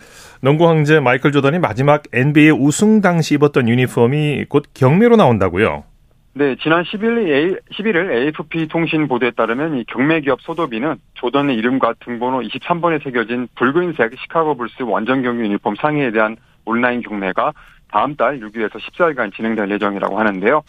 농구 0.41 0.69
황제 0.69 1.01
마이클 1.01 1.33
조던이 1.33 1.59
마지막 1.59 2.03
NBA 2.13 2.51
우승 2.51 3.01
당시 3.01 3.35
입었던 3.35 3.69
유니폼이 3.69 4.47
곧 4.49 4.65
경매로 4.75 5.17
나온다고요? 5.17 5.85
네, 6.33 6.55
지난 6.63 6.85
11일, 6.85 7.61
11일 7.73 8.13
AFP 8.13 8.69
통신 8.69 9.09
보도에 9.09 9.33
따르면 9.33 9.79
이 9.79 9.85
경매 9.85 10.21
기업 10.21 10.41
소도비는 10.43 10.97
조던의 11.15 11.57
이름과 11.57 11.95
등번호 12.05 12.41
23번에 12.43 13.03
새겨진 13.03 13.49
붉은색 13.57 14.13
시카고 14.17 14.57
불스 14.57 14.83
원정 14.83 15.23
경기 15.23 15.43
유니폼 15.43 15.75
상의에 15.75 16.13
대한 16.13 16.37
온라인 16.65 17.03
경매가 17.03 17.53
다음 17.91 18.15
달 18.15 18.39
6일에서 18.39 18.75
14일간 18.75 19.35
진행될 19.35 19.73
예정이라고 19.73 20.21
하는데요. 20.21 20.63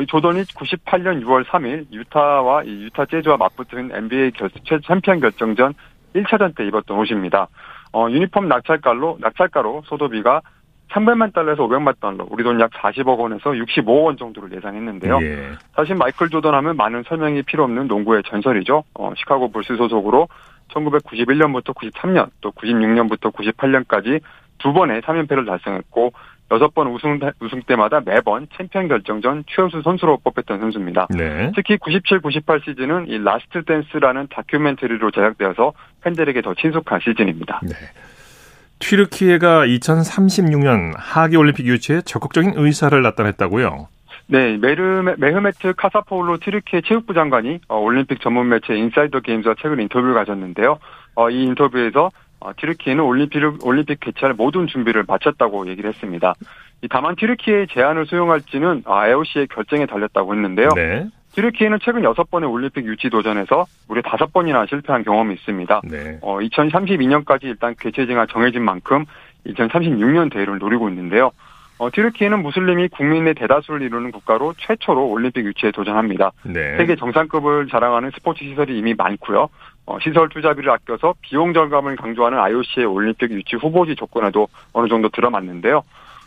이 0.00 0.06
조던이 0.06 0.42
98년 0.42 1.24
6월 1.24 1.44
3일 1.44 1.90
유타와 1.90 2.62
이 2.62 2.84
유타 2.84 3.04
재즈와 3.04 3.36
맞붙은 3.36 3.90
NBA 3.92 4.30
결, 4.30 4.48
챔피언 4.86 5.18
결정전 5.18 5.74
1차전 6.14 6.54
때 6.54 6.64
입었던 6.68 6.96
옷입니다. 6.96 7.48
어, 7.92 8.08
유니폼 8.08 8.46
낙찰가로, 8.46 9.18
낙찰가로 9.20 9.82
소더비가 9.86 10.40
300만 10.90 11.32
달러에서 11.32 11.62
500만 11.66 11.98
달러, 12.00 12.26
우리 12.30 12.42
돈 12.44 12.60
약 12.60 12.70
40억 12.72 13.18
원에서 13.18 13.50
65억 13.50 14.04
원 14.04 14.16
정도를 14.16 14.52
예상했는데요. 14.56 15.18
예. 15.22 15.52
사실 15.74 15.94
마이클 15.94 16.28
조던 16.28 16.52
하면 16.54 16.76
많은 16.76 17.04
설명이 17.08 17.42
필요 17.42 17.64
없는 17.64 17.86
농구의 17.86 18.22
전설이죠. 18.28 18.84
어, 18.94 19.12
시카고 19.16 19.50
불스 19.52 19.76
소속으로 19.76 20.28
1991년부터 20.72 21.74
93년, 21.74 22.28
또 22.40 22.50
96년부터 22.52 23.32
98년까지 23.32 24.20
두 24.58 24.72
번의 24.72 25.00
3연패를 25.02 25.46
달성했고 25.46 26.12
여섯 26.52 26.74
번 26.74 26.88
우승 26.88 27.18
우승 27.40 27.62
때마다 27.62 28.00
매번 28.04 28.48
챔피언 28.56 28.88
결정전 28.88 29.44
최우수 29.46 29.82
선수로 29.82 30.18
뽑혔던 30.24 30.58
선수입니다. 30.60 31.06
네. 31.10 31.52
특히 31.54 31.76
97, 31.78 32.20
98 32.20 32.60
시즌은 32.64 33.06
이 33.08 33.18
라스트 33.18 33.64
댄스라는 33.64 34.26
다큐멘터리로 34.30 35.12
제작되어서 35.12 35.72
팬들에게 36.02 36.42
더 36.42 36.54
친숙한 36.54 36.98
시즌입니다. 37.00 37.60
네. 37.62 37.70
튀르키예가 38.80 39.66
2036년 39.66 40.92
하계 40.96 41.36
올림픽 41.36 41.66
유치에 41.66 42.00
적극적인 42.02 42.54
의사를 42.56 43.00
나타냈다고요? 43.00 43.88
네, 44.26 44.56
메르, 44.58 45.02
메흐메트 45.18 45.74
카사포을루 45.76 46.38
튀르키예 46.38 46.82
체육부 46.86 47.14
장관이 47.14 47.60
어, 47.68 47.78
올림픽 47.78 48.20
전문 48.20 48.48
매체 48.48 48.74
인사이더 48.74 49.20
게임즈와 49.20 49.56
최근 49.60 49.80
인터뷰를 49.80 50.14
가졌는데요. 50.14 50.78
어, 51.14 51.30
이 51.30 51.42
인터뷰에서 51.44 52.10
어, 52.40 52.52
튀르키예는 52.56 53.02
올림픽, 53.04 53.42
올림픽 53.66 54.00
개최할 54.00 54.34
모든 54.34 54.66
준비를 54.66 55.04
마쳤다고 55.06 55.68
얘기를 55.68 55.90
했습니다. 55.90 56.34
다만 56.88 57.16
튀르키예의 57.16 57.66
제안을 57.72 58.06
수용할지는 58.06 58.84
IOC의 58.86 59.48
결정에 59.48 59.86
달렸다고 59.86 60.34
했는데요. 60.34 60.68
네. 60.74 61.08
튀르키예는 61.34 61.78
최근 61.82 62.02
6번의 62.02 62.50
올림픽 62.50 62.84
유치 62.86 63.08
도전에서 63.10 63.66
무려 63.88 64.02
5번이나 64.02 64.68
실패한 64.68 65.04
경험이 65.04 65.34
있습니다. 65.34 65.80
네. 65.84 66.18
어, 66.22 66.38
2032년까지 66.38 67.44
일단 67.44 67.74
개최지가 67.78 68.26
정해진 68.26 68.62
만큼 68.64 69.04
2036년 69.46 70.32
대회를 70.32 70.58
노리고 70.58 70.88
있는데요. 70.88 71.30
어, 71.78 71.90
튀르키예는 71.90 72.42
무슬림이 72.42 72.88
국민의 72.88 73.34
대다수를 73.34 73.80
이루는 73.82 74.10
국가로 74.12 74.52
최초로 74.58 75.08
올림픽 75.08 75.46
유치에 75.46 75.70
도전합니다. 75.70 76.32
네. 76.42 76.76
세계 76.76 76.94
정상급을 76.96 77.68
자랑하는 77.68 78.10
스포츠 78.14 78.44
시설이 78.44 78.76
이미 78.76 78.92
많고요. 78.92 79.48
어, 79.86 79.98
시설 80.02 80.28
투자비를 80.28 80.70
아껴서 80.70 81.14
비용 81.22 81.54
절감을 81.54 81.96
강조하는 81.96 82.38
IOC의 82.38 82.84
올림픽 82.84 83.30
유치 83.30 83.56
후보지 83.56 83.96
조건에도 83.96 84.48
어느 84.74 84.88
정도 84.88 85.08
들어맞는데요. 85.08 85.82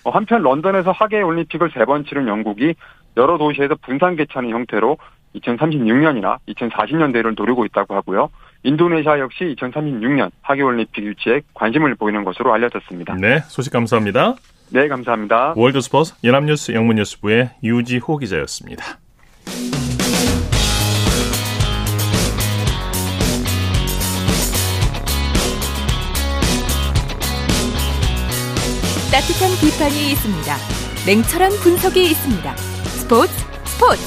어, 0.05 0.09
한편 0.09 0.41
런던에서 0.41 0.91
하계 0.91 1.21
올림픽을 1.21 1.69
세 1.73 1.85
번 1.85 2.03
치른 2.05 2.27
영국이 2.27 2.73
여러 3.17 3.37
도시에서 3.37 3.75
분산 3.81 4.15
개최하는 4.15 4.49
형태로 4.49 4.97
2036년이나 5.35 6.37
2040년 6.47 7.13
대를 7.13 7.33
노리고 7.35 7.65
있다고 7.65 7.95
하고요. 7.95 8.29
인도네시아 8.63 9.19
역시 9.19 9.55
2036년 9.57 10.31
하계올림픽 10.41 11.03
유치에 11.03 11.41
관심을 11.53 11.95
보이는 11.95 12.23
것으로 12.23 12.53
알려졌습니다. 12.53 13.15
네, 13.15 13.39
소식 13.47 13.73
감사합니다. 13.73 14.35
네, 14.69 14.87
감사합니다. 14.87 15.53
월드스포츠 15.55 16.15
연합뉴스 16.23 16.71
영문뉴스부의 16.71 17.51
유지호 17.63 18.17
기자였습니다. 18.17 18.99
따뜻한 29.11 29.51
비판이 29.61 30.11
있습니다. 30.13 30.55
냉철한 31.05 31.51
분석이 31.61 32.01
있습니다. 32.01 32.72
스포츠 33.03 33.33
스포츠 33.65 34.01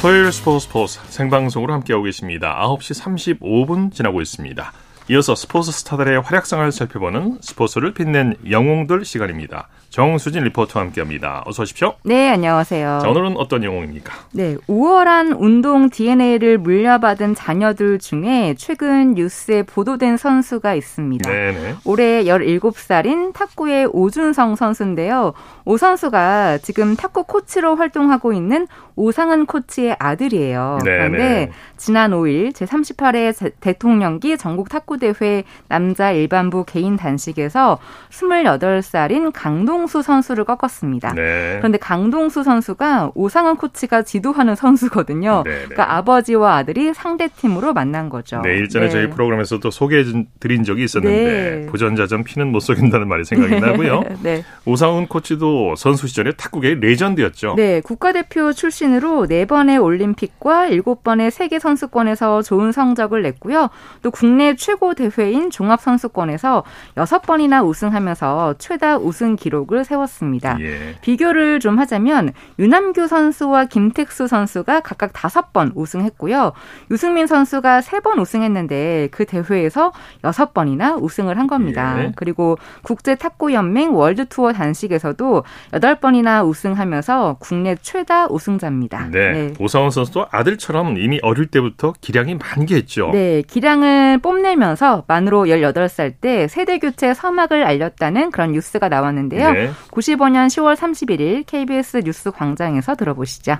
토요일 0.00 0.32
스포츠 0.32 0.66
스포츠 0.66 1.00
생방송으로 1.10 1.74
함께하고 1.74 2.04
계십니다. 2.04 2.58
9시 2.62 3.38
35분 3.38 3.92
지나고 3.92 4.22
있습니다. 4.22 4.72
이어서 5.10 5.34
스포츠 5.34 5.70
스타들의 5.70 6.22
활약상을 6.22 6.72
살펴보는 6.72 7.40
스포츠를 7.42 7.92
빛낸 7.92 8.36
영웅들 8.48 9.04
시간입니다. 9.04 9.68
정수진 9.90 10.44
리포터와 10.44 10.86
함께합니다. 10.86 11.42
어서 11.46 11.62
오십시오. 11.62 11.94
네, 12.04 12.30
안녕하세요. 12.30 13.00
자, 13.02 13.08
오늘은 13.08 13.36
어떤 13.36 13.64
영웅입니까? 13.64 14.12
네, 14.32 14.56
우월한 14.68 15.32
운동 15.32 15.90
DNA를 15.90 16.58
물려받은 16.58 17.34
자녀들 17.34 17.98
중에 17.98 18.54
최근 18.56 19.14
뉴스에 19.14 19.64
보도된 19.64 20.16
선수가 20.16 20.74
있습니다. 20.74 21.28
네네. 21.28 21.74
올해 21.84 22.24
17살인 22.24 23.32
탁구의 23.34 23.86
오준성 23.92 24.54
선수인데요. 24.54 25.34
오 25.64 25.76
선수가 25.76 26.58
지금 26.58 26.94
탁구 26.94 27.24
코치로 27.24 27.74
활동하고 27.74 28.32
있는 28.32 28.68
오상은 28.94 29.46
코치의 29.46 29.96
아들이에요. 29.98 30.78
네네. 30.84 31.08
그런데 31.08 31.52
지난 31.76 32.12
5일 32.12 32.52
제38회 32.52 33.54
대통령기 33.60 34.36
전국 34.36 34.68
탁구대회 34.68 35.44
남자 35.68 36.12
일반부 36.12 36.64
개인 36.64 36.96
단식에서 36.96 37.78
28살인 38.10 39.32
강동 39.34 39.79
강동수 39.80 40.02
선수를 40.02 40.44
꺾었습니다. 40.44 41.14
네. 41.14 41.56
그런데 41.58 41.78
강동수 41.78 42.42
선수가 42.42 43.12
오상은 43.14 43.56
코치가 43.56 44.02
지도하는 44.02 44.54
선수거든요. 44.54 45.42
네, 45.46 45.50
네. 45.50 45.56
그러니까 45.64 45.94
아버지와 45.96 46.56
아들이 46.56 46.92
상대 46.92 47.28
팀으로 47.28 47.72
만난 47.72 48.10
거죠. 48.10 48.42
네, 48.42 48.56
일전에 48.58 48.86
네. 48.86 48.90
저희 48.90 49.08
프로그램에서도 49.08 49.70
소개해 49.70 50.04
드린 50.38 50.64
적이 50.64 50.84
있었는데 50.84 51.66
부전자전 51.70 52.24
피는 52.24 52.52
못 52.52 52.60
속인다는 52.60 53.08
말이 53.08 53.24
생각이 53.24 53.56
나고요. 53.60 54.02
네. 54.22 54.44
오상훈 54.66 55.06
코치도 55.06 55.76
선수 55.76 56.06
시절에 56.06 56.32
탁구계의 56.32 56.80
레전드였죠. 56.80 57.54
네, 57.56 57.80
국가대표 57.80 58.52
출신으로 58.52 59.28
4번의 59.28 59.82
올림픽과 59.82 60.68
7번의 60.68 61.30
세계 61.30 61.58
선수권에서 61.58 62.42
좋은 62.42 62.72
성적을 62.72 63.22
냈고요. 63.22 63.70
또 64.02 64.10
국내 64.10 64.56
최고 64.56 64.92
대회인 64.92 65.50
종합 65.50 65.80
선수권에서 65.80 66.64
6번이나 66.96 67.66
우승하면서 67.66 68.56
최다 68.58 68.98
우승 68.98 69.36
기록을 69.36 69.69
세웠습니다. 69.84 70.58
예. 70.60 70.96
비교를 71.00 71.60
좀 71.60 71.78
하자면 71.78 72.32
유남규 72.58 73.06
선수와 73.06 73.66
김택수 73.66 74.26
선수가 74.26 74.80
각각 74.80 75.12
5번 75.12 75.72
우승했고요. 75.74 76.52
유승민 76.90 77.26
선수가 77.26 77.80
3번 77.80 78.18
우승했는데 78.20 79.08
그 79.10 79.24
대회에서 79.24 79.92
6번이나 80.22 81.00
우승을 81.00 81.38
한 81.38 81.46
겁니다. 81.46 81.96
예. 81.98 82.12
그리고 82.16 82.58
국제 82.82 83.14
탁구 83.14 83.52
연맹 83.52 83.94
월드 83.94 84.26
투어 84.26 84.52
단식에서도 84.52 85.44
8번이나 85.72 86.46
우승하면서 86.46 87.36
국내 87.40 87.76
최다 87.80 88.26
우승자입니다. 88.26 89.08
네. 89.10 89.32
네. 89.32 89.54
오상원 89.58 89.90
선수도 89.90 90.26
아들처럼 90.30 90.98
이미 90.98 91.18
어릴 91.22 91.46
때부터 91.46 91.94
기량이 92.00 92.36
만개했죠. 92.36 93.10
네. 93.12 93.42
기량을 93.46 94.18
뽐내면서 94.18 95.04
만으로 95.06 95.44
18살 95.44 96.14
때 96.20 96.48
세대 96.48 96.78
교체 96.78 97.14
서막을 97.14 97.64
알렸다는 97.64 98.30
그런 98.30 98.52
뉴스가 98.52 98.88
나왔는데요. 98.88 99.52
네. 99.52 99.59
95년 99.90 100.46
10월 100.46 100.76
31일 100.76 101.44
KBS 101.46 102.02
뉴스 102.04 102.30
광장에서 102.30 102.94
들어보시죠. 102.94 103.56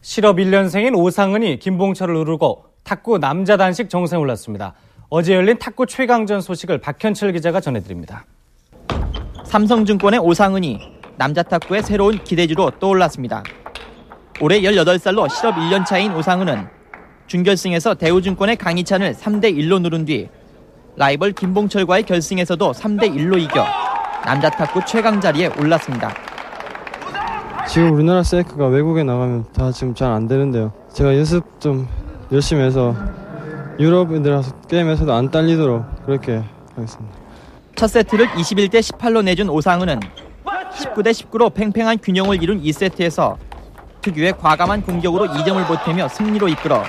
실업 0.00 0.36
1년생인 0.36 0.96
오상은이 0.96 1.58
김봉철을 1.58 2.14
누르고 2.14 2.64
탁구 2.84 3.18
남자 3.18 3.56
단식 3.56 3.90
정상에 3.90 4.20
올랐습니다. 4.20 4.74
어제 5.08 5.34
열린 5.34 5.58
탁구 5.58 5.86
최강전 5.86 6.40
소식을 6.40 6.78
박현철 6.78 7.32
기자가 7.32 7.60
전해드립니다. 7.60 8.24
삼성증권의 9.44 10.20
오상은이 10.20 10.80
남자 11.16 11.42
탁구의 11.42 11.82
새로운 11.82 12.22
기대주로 12.22 12.70
떠올랐습니다. 12.78 13.42
올해 14.40 14.60
18살로 14.60 15.30
실업 15.30 15.54
1년 15.56 15.86
차인 15.86 16.12
오상은은 16.12 16.68
준결승에서 17.26 17.94
대우증권의 17.94 18.56
강희찬을 18.56 19.14
3대 19.14 19.56
1로 19.56 19.80
누른 19.80 20.04
뒤 20.04 20.28
라이벌 20.96 21.32
김봉철과의 21.32 22.04
결승에서도 22.04 22.72
3대 22.72 23.14
1로 23.16 23.40
이겨 23.40 23.64
남자 24.26 24.50
탁구 24.50 24.80
최강 24.84 25.20
자리에 25.20 25.48
올랐습니다. 25.56 26.12
지금 27.68 27.94
우리나라 27.94 28.24
세이크가 28.24 28.66
외국에 28.66 29.04
나가면 29.04 29.52
다 29.52 29.70
지금 29.70 29.94
잘 29.94 30.10
안 30.10 30.26
되는데요. 30.26 30.72
제가 30.92 31.16
연습 31.16 31.44
좀 31.60 31.86
열심히 32.32 32.62
해서 32.64 32.92
유럽인들 33.78 34.42
게임에서도 34.68 35.12
안 35.14 35.30
딸리도록 35.30 36.06
그렇게 36.06 36.42
하겠습니다. 36.74 37.16
첫 37.76 37.86
세트를 37.86 38.26
21대 38.30 38.80
18로 38.80 39.22
내준 39.22 39.48
오상은은 39.48 40.00
19대 40.74 41.10
19로 41.12 41.54
팽팽한 41.54 41.98
균형을 42.02 42.42
이룬 42.42 42.60
2세트에서 42.60 43.36
특유의 44.02 44.38
과감한 44.38 44.82
공격으로 44.82 45.26
2점을 45.28 45.64
보태며 45.68 46.08
승리로 46.08 46.48
이끌어 46.48 46.82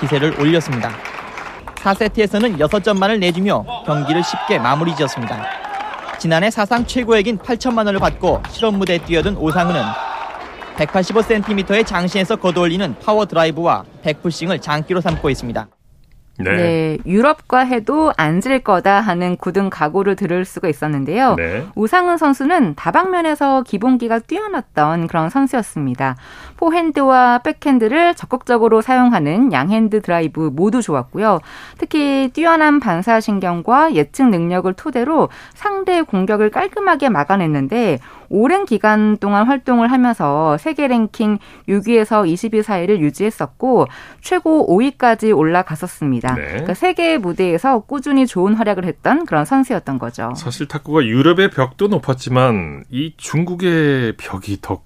기세를 0.00 0.40
올렸습니다. 0.40 0.90
4세트에서는 1.76 2.58
6점만을 2.58 3.20
내주며 3.20 3.64
경기를 3.86 4.24
쉽게 4.24 4.58
마무리 4.58 4.96
지었습니다. 4.96 5.61
지난해 6.22 6.52
사상 6.52 6.86
최고액인 6.86 7.38
8천만 7.38 7.78
원을 7.78 7.98
받고 7.98 8.44
실업 8.48 8.76
무대에 8.76 8.98
뛰어든 8.98 9.36
오상은은 9.36 9.82
185cm의 10.76 11.84
장신에서 11.84 12.36
걷어올리는 12.36 12.94
파워 13.00 13.26
드라이브와 13.26 13.82
백푸싱을 14.02 14.60
장기로 14.60 15.00
삼고 15.00 15.30
있습니다. 15.30 15.66
네. 16.38 16.56
네. 16.56 16.98
유럽과 17.06 17.60
해도 17.60 18.12
안 18.16 18.34
질 18.34 18.60
거다 18.60 19.00
하는 19.00 19.36
굳은 19.36 19.70
각오를 19.70 20.16
들을 20.16 20.44
수가 20.44 20.68
있었는데요. 20.68 21.34
네. 21.36 21.66
오상은 21.74 22.16
선수는 22.16 22.74
다방면에서 22.74 23.62
기본기가 23.62 24.20
뛰어났던 24.20 25.08
그런 25.08 25.28
선수였습니다. 25.28 26.16
포핸드와 26.56 27.38
백핸드를 27.38 28.14
적극적으로 28.14 28.80
사용하는 28.80 29.52
양핸드 29.52 30.00
드라이브 30.00 30.50
모두 30.52 30.80
좋았고요. 30.80 31.40
특히 31.78 32.30
뛰어난 32.32 32.80
반사신경과 32.80 33.94
예측 33.94 34.28
능력을 34.28 34.72
토대로 34.74 35.28
상대 35.54 36.02
공격을 36.02 36.50
깔끔하게 36.50 37.10
막아냈는데 37.10 37.98
오랜 38.32 38.64
기간 38.64 39.18
동안 39.18 39.46
활동을 39.46 39.92
하면서 39.92 40.56
세계 40.56 40.88
랭킹 40.88 41.38
6위에서 41.68 42.26
20위 42.26 42.62
사이를 42.62 43.00
유지했었고 43.00 43.86
최고 44.22 44.66
5위까지 44.66 45.36
올라갔었습니다. 45.36 46.34
네. 46.34 46.42
그러니까 46.46 46.74
세계 46.74 47.18
무대에서 47.18 47.80
꾸준히 47.80 48.26
좋은 48.26 48.54
활약을 48.54 48.86
했던 48.86 49.26
그런 49.26 49.44
선수였던 49.44 49.98
거죠. 49.98 50.32
사실 50.34 50.66
탁구가 50.66 51.04
유럽의 51.04 51.50
벽도 51.50 51.88
높았지만 51.88 52.84
이 52.90 53.12
중국의 53.18 54.14
벽이 54.16 54.58
더 54.62 54.80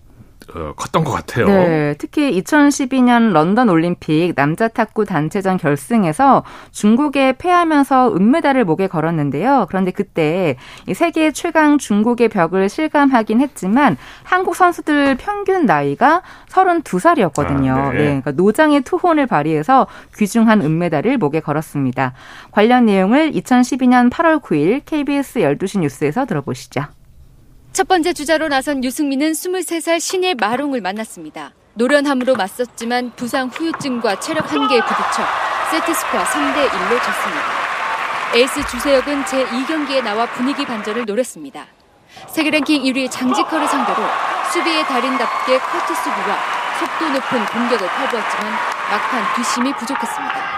어, 0.54 0.72
컸던 0.76 1.02
것 1.04 1.10
같아요. 1.10 1.46
네, 1.46 1.94
특히 1.98 2.40
2012년 2.40 3.32
런던 3.32 3.68
올림픽 3.68 4.34
남자 4.36 4.68
탁구 4.68 5.04
단체전 5.04 5.56
결승에서 5.56 6.44
중국에 6.70 7.32
패하면서 7.36 8.14
은메달을 8.14 8.64
목에 8.64 8.86
걸었는데요. 8.86 9.66
그런데 9.68 9.90
그때 9.90 10.56
세계 10.94 11.32
최강 11.32 11.78
중국의 11.78 12.28
벽을 12.28 12.68
실감하긴 12.68 13.40
했지만 13.40 13.96
한국 14.22 14.54
선수들 14.54 15.16
평균 15.16 15.66
나이가 15.66 16.22
32살이었거든요. 16.48 17.70
아, 17.70 17.90
네. 17.90 17.98
네, 17.98 18.04
그러니까 18.04 18.32
노장의 18.32 18.82
투혼을 18.82 19.26
발휘해서 19.26 19.86
귀중한 20.16 20.62
은메달을 20.62 21.18
목에 21.18 21.40
걸었습니다. 21.40 22.12
관련 22.52 22.86
내용을 22.86 23.32
2012년 23.32 24.10
8월 24.10 24.40
9일 24.40 24.82
KBS 24.84 25.40
12시 25.40 25.80
뉴스에서 25.80 26.24
들어보시죠. 26.24 26.95
첫 27.76 27.86
번째 27.88 28.14
주자로 28.14 28.48
나선 28.48 28.82
유승민은 28.82 29.32
23살 29.32 30.00
신예 30.00 30.32
마룽을 30.32 30.80
만났습니다. 30.80 31.52
노련함으로 31.74 32.34
맞섰지만 32.34 33.12
부상 33.16 33.48
후유증과 33.48 34.18
체력 34.18 34.50
한계에 34.50 34.80
부딪혀 34.80 35.22
세트 35.70 35.92
스코어 35.92 36.22
3대 36.24 36.70
1로 36.70 37.02
졌습니다. 37.02 37.42
에이스 38.34 38.66
주세혁은 38.68 39.24
제2경기에 39.24 40.02
나와 40.02 40.24
분위기 40.24 40.64
반전을 40.64 41.04
노렸습니다. 41.04 41.66
세계 42.28 42.48
랭킹 42.48 42.82
1위 42.82 43.10
장지커를 43.10 43.68
상대로 43.68 43.98
수비의 44.54 44.82
달인답게 44.84 45.58
커트 45.58 45.94
수비와 45.96 46.38
속도 46.78 47.10
높은 47.10 47.44
공격을 47.44 47.88
펼보았지만 47.88 48.52
막판 48.90 49.34
뒷심이 49.36 49.74
부족했습니다. 49.74 50.56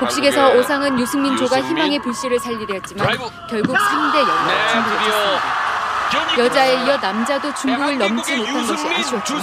복식에서 0.00 0.54
오상은 0.54 0.98
유승민 0.98 1.36
조가 1.36 1.60
희망의 1.60 1.98
불씨를 1.98 2.40
살리려 2.40 2.76
했지만 2.76 3.06
결국 3.50 3.76
3대 3.76 4.24
0로 4.24 4.72
중국을 4.72 5.63
여자에 6.38 6.84
이어 6.84 6.96
남자도 6.96 7.54
중국을 7.54 7.98
넘지 7.98 8.36
못한 8.36 8.66
것이 8.66 8.88
아쉬웠죠. 8.88 9.40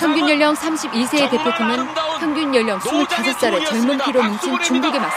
평균 0.00 0.28
연령 0.28 0.54
32세의 0.54 1.30
대표팀은 1.30 1.88
평균 2.20 2.54
연령 2.54 2.78
25살의 2.80 3.66
젊은 3.66 3.98
피로 3.98 4.22
뭉친 4.22 4.60
중국에 4.62 4.98
맞서 4.98 5.16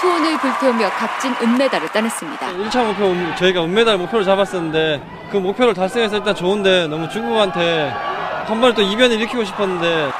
투혼을 0.00 0.36
불태우며 0.38 0.90
값진 0.90 1.34
은메달을 1.40 1.88
따냈습니다. 1.88 2.46
1차 2.48 2.84
목표 2.84 3.36
저희가 3.36 3.62
은메달 3.62 3.98
목표를 3.98 4.24
잡았었는데 4.24 5.28
그 5.30 5.36
목표를 5.36 5.74
달성해서 5.74 6.16
일단 6.16 6.34
좋은데 6.34 6.88
너무 6.88 7.08
중국한테 7.08 7.94
한 8.46 8.60
번에 8.60 8.74
또 8.74 8.82
이변을 8.82 9.16
일으키고 9.16 9.44
싶었는데 9.44 10.10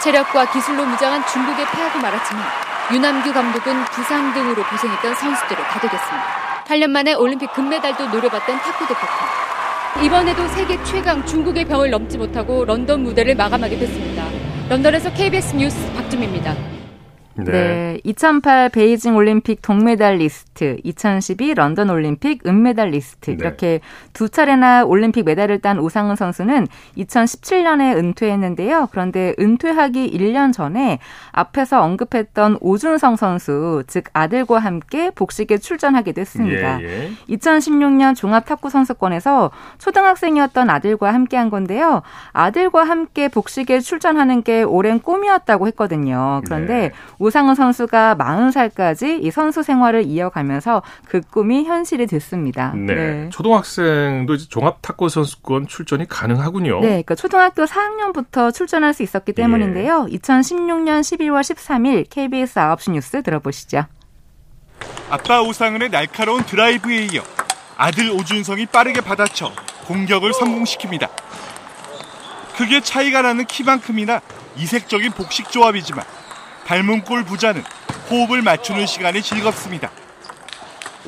체력과 0.00 0.52
기술로 0.52 0.84
무장한 0.84 1.26
중국에 1.26 1.64
패하고 1.64 1.98
말았지만 1.98 2.44
유남규 2.92 3.32
감독은 3.32 3.84
부상 3.86 4.32
등으로 4.32 4.62
고생했던 4.62 5.14
선수들을 5.16 5.64
다독였습니다. 5.64 6.45
8년 6.66 6.90
만에 6.90 7.14
올림픽 7.14 7.52
금메달도 7.52 8.08
노려봤던 8.08 8.58
탁구 8.58 8.86
대표팀. 8.88 10.04
이번에도 10.04 10.46
세계 10.48 10.82
최강 10.84 11.24
중국의 11.24 11.64
병을 11.64 11.90
넘지 11.90 12.18
못하고 12.18 12.64
런던 12.64 13.02
무대를 13.02 13.36
마감하게 13.36 13.78
됐습니다. 13.78 14.24
런던에서 14.68 15.12
KBS 15.12 15.56
뉴스 15.56 15.92
박주미입니다. 15.94 16.54
네. 17.34 17.44
네. 17.44 18.00
2008 18.02 18.70
베이징 18.70 19.14
올림픽 19.14 19.62
동메달리스트, 19.62 20.45
2012 20.84 21.54
런던 21.54 21.90
올림픽 21.90 22.46
은메달리스트 22.46 23.30
네. 23.30 23.36
이렇게 23.38 23.80
두 24.12 24.28
차례나 24.28 24.84
올림픽 24.84 25.24
메달을 25.24 25.60
딴 25.60 25.78
오상은 25.78 26.16
선수는 26.16 26.66
2017년에 26.96 27.96
은퇴했는데요. 27.96 28.88
그런데 28.90 29.34
은퇴하기 29.38 30.10
1년 30.10 30.52
전에 30.52 30.98
앞에서 31.32 31.82
언급했던 31.82 32.58
오준성 32.60 33.16
선수, 33.16 33.84
즉 33.86 34.04
아들과 34.12 34.58
함께 34.58 35.10
복식에 35.10 35.58
출전하게 35.58 36.12
됐습니다. 36.12 36.80
예, 36.80 36.84
예. 36.84 37.10
2016년 37.36 38.16
종합 38.16 38.46
탁구 38.46 38.70
선수권에서 38.70 39.50
초등학생이었던 39.78 40.70
아들과 40.70 41.12
함께 41.12 41.36
한 41.36 41.50
건데요. 41.50 42.02
아들과 42.32 42.84
함께 42.84 43.28
복식에 43.28 43.80
출전하는 43.80 44.42
게 44.42 44.62
오랜 44.62 45.00
꿈이었다고 45.00 45.66
했거든요. 45.68 46.40
그런데 46.44 46.74
네. 46.74 46.90
오상훈 47.18 47.54
선수가 47.54 48.16
40살까지 48.18 49.22
이 49.22 49.30
선수 49.30 49.62
생활을 49.62 50.04
이어가면서 50.04 50.45
그 51.06 51.20
꿈이 51.20 51.64
현실이 51.64 52.06
됐습니다. 52.06 52.72
네. 52.74 52.94
네. 52.94 53.28
초등학생도 53.30 54.36
종합 54.38 54.80
탁구 54.82 55.08
선수권 55.08 55.66
출전이 55.66 56.08
가능하군요. 56.08 56.80
네. 56.80 56.88
그러니까 56.88 57.14
초등학교 57.14 57.64
4학년부터 57.64 58.52
출전할 58.54 58.94
수 58.94 59.02
있었기 59.02 59.32
때문인데요. 59.32 60.06
예. 60.10 60.16
2016년 60.16 61.00
12월 61.00 61.40
13일 61.40 62.06
KBS 62.08 62.54
9시 62.54 62.92
뉴스 62.92 63.22
들어보시죠. 63.22 63.84
아빠 65.10 65.40
오상은의 65.42 65.90
날카로운 65.90 66.44
드라이브에 66.44 67.08
이어 67.12 67.22
아들 67.76 68.10
오준성이 68.10 68.66
빠르게 68.66 69.00
받아쳐 69.00 69.52
공격을 69.86 70.32
성공시킵니다. 70.32 71.08
크게 72.56 72.80
차이가 72.80 73.22
나는 73.22 73.44
키만큼이나 73.44 74.20
이색적인 74.56 75.12
복식 75.12 75.50
조합이지만 75.50 76.04
닮은 76.66 77.02
꼴 77.02 77.22
부자는 77.24 77.62
호흡을 78.10 78.42
맞추는 78.42 78.86
시간이 78.86 79.22
즐겁습니다. 79.22 79.90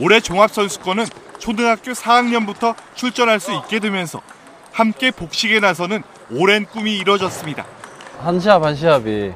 올해 0.00 0.20
종합선수권은 0.20 1.06
초등학교 1.38 1.92
4학년부터 1.92 2.74
출전할 2.94 3.40
수 3.40 3.52
있게 3.54 3.78
되면서 3.80 4.20
함께 4.72 5.10
복식에 5.10 5.60
나서는 5.60 6.02
오랜 6.32 6.64
꿈이 6.66 6.96
이뤄졌습니다. 6.98 7.64
한 8.20 8.38
시합 8.40 8.62
한 8.62 8.74
시합이 8.74 9.32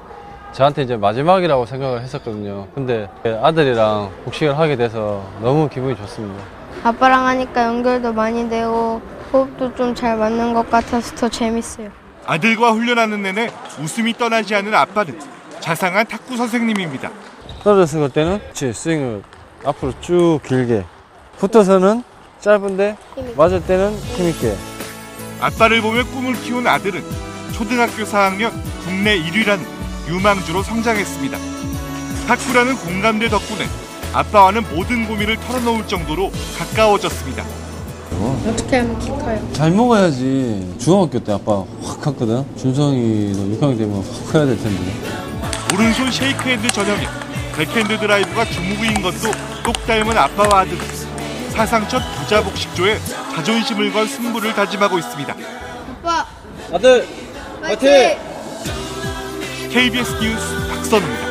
저한테 0.52 0.82
이제 0.82 0.96
마지막이라고 0.96 1.64
생각을 1.66 2.02
했었거든요. 2.02 2.68
근데 2.74 3.08
아들이랑 3.42 4.10
복식을 4.24 4.58
하게 4.58 4.76
돼서 4.76 5.24
너무 5.40 5.68
기분이 5.68 5.96
좋습니다. 5.96 6.44
아빠랑 6.84 7.26
하니까 7.26 7.64
연결도 7.64 8.12
많이 8.12 8.48
되고 8.48 9.00
호흡도 9.32 9.74
좀 9.74 9.94
잘 9.94 10.16
맞는 10.16 10.52
것 10.52 10.68
같아서 10.70 11.14
더 11.16 11.28
재밌어요. 11.28 11.90
아들과 12.26 12.72
훈련하는 12.72 13.22
내내 13.22 13.50
웃음이 13.80 14.14
떠나지 14.14 14.54
않는 14.54 14.74
아빠는 14.74 15.18
자상한 15.60 16.06
탁구 16.06 16.36
선생님입니다. 16.36 17.10
떨어졌을 17.62 18.08
때는 18.10 18.40
제 18.52 18.72
스윙을 18.72 19.22
앞으로 19.64 19.92
쭉 20.00 20.40
길게 20.46 20.84
붙어서는 21.38 22.02
짧은데 22.40 22.96
맞을 23.36 23.64
때는 23.64 23.96
힘있게 23.96 24.56
아빠를 25.40 25.80
보며 25.80 26.04
꿈을 26.04 26.34
키운 26.34 26.66
아들은 26.66 27.02
초등학교 27.52 28.04
4학년 28.04 28.52
국내 28.84 29.20
1위라는 29.20 29.60
유망주로 30.08 30.62
성장했습니다. 30.62 31.38
탁구라는 32.26 32.76
공감대 32.76 33.28
덕분에 33.28 33.66
아빠와는 34.12 34.64
모든 34.74 35.06
고민을 35.06 35.36
털어놓을 35.38 35.86
정도로 35.86 36.30
가까워졌습니다. 36.58 37.44
어떻게 38.46 38.78
하면 38.78 38.98
키 38.98 39.08
커요? 39.08 39.48
잘 39.52 39.70
먹어야지. 39.70 40.76
중학교 40.78 41.18
때 41.18 41.32
아빠 41.32 41.64
확 41.82 42.00
컸거든. 42.00 42.44
준성이도 42.56 43.40
6학년 43.58 43.78
되면 43.78 43.96
확 44.02 44.32
커야 44.32 44.46
될 44.46 44.56
텐데. 44.58 44.92
오른손 45.74 46.10
쉐이크핸드 46.10 46.68
전형에 46.68 47.06
백핸드 47.56 47.98
드라이브가 47.98 48.44
주무기인 48.46 49.02
것도 49.02 49.30
똑 49.62 49.86
닮은 49.86 50.16
아빠와 50.16 50.60
아들. 50.60 50.78
사상 51.50 51.86
첫 51.88 52.00
부자 52.16 52.42
복식조에 52.42 52.98
자존심을 53.34 53.92
건 53.92 54.06
승부를 54.06 54.54
다짐하고 54.54 54.98
있습니다. 54.98 55.34
아빠. 56.02 56.26
아들. 56.72 57.06
화이팅! 57.60 58.18
KBS 59.70 60.12
뉴스 60.20 60.68
박선우입니다. 60.68 61.21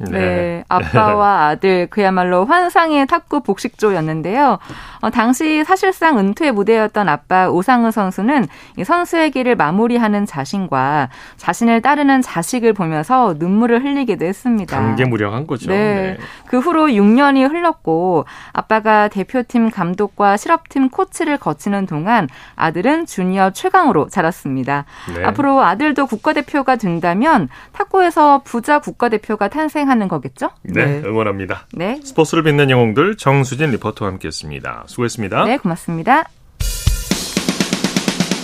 네. 0.00 0.10
네. 0.10 0.64
아빠와 0.68 1.48
아들 1.48 1.86
그야말로 1.88 2.44
환상의 2.44 3.06
탁구 3.06 3.40
복식조였는데요. 3.42 4.58
어, 5.00 5.10
당시 5.10 5.64
사실상 5.64 6.18
은퇴 6.18 6.50
무대였던 6.50 7.08
아빠 7.08 7.48
오상우 7.48 7.90
선수는 7.90 8.46
이 8.76 8.84
선수의 8.84 9.30
길을 9.30 9.56
마무리하는 9.56 10.26
자신과 10.26 11.08
자신을 11.36 11.82
따르는 11.82 12.22
자식을 12.22 12.72
보면서 12.72 13.34
눈물을 13.38 13.84
흘리기도 13.84 14.24
했습니다. 14.24 14.76
감개무량한 14.76 15.46
거죠. 15.46 15.70
네. 15.70 15.78
네. 15.78 16.18
그 16.46 16.58
후로 16.58 16.86
6년이 16.86 17.48
흘렀고 17.50 18.24
아빠가 18.52 19.08
대표팀 19.08 19.70
감독과 19.70 20.36
실업팀 20.36 20.90
코치를 20.90 21.38
거치는 21.38 21.86
동안 21.86 22.28
아들은 22.56 23.06
주니어 23.06 23.50
최강으로 23.50 24.08
자랐습니다. 24.08 24.84
네. 25.14 25.24
앞으로 25.24 25.62
아들도 25.62 26.06
국가대표가 26.06 26.76
된다면 26.76 27.48
탁구에서 27.72 28.42
부자 28.44 28.78
국가대표가 28.78 29.48
탄생 29.48 29.87
하는 29.88 30.08
거겠죠? 30.08 30.50
네, 30.62 30.84
네. 30.84 31.02
응원합니다. 31.04 31.66
네. 31.72 32.00
스포츠를 32.04 32.42
빛낸 32.42 32.70
영웅들 32.70 33.16
정수진 33.16 33.70
리포터와 33.72 34.10
함께했습니다. 34.12 34.84
수고했습니다. 34.86 35.44
네, 35.44 35.56
고맙습니다. 35.58 36.24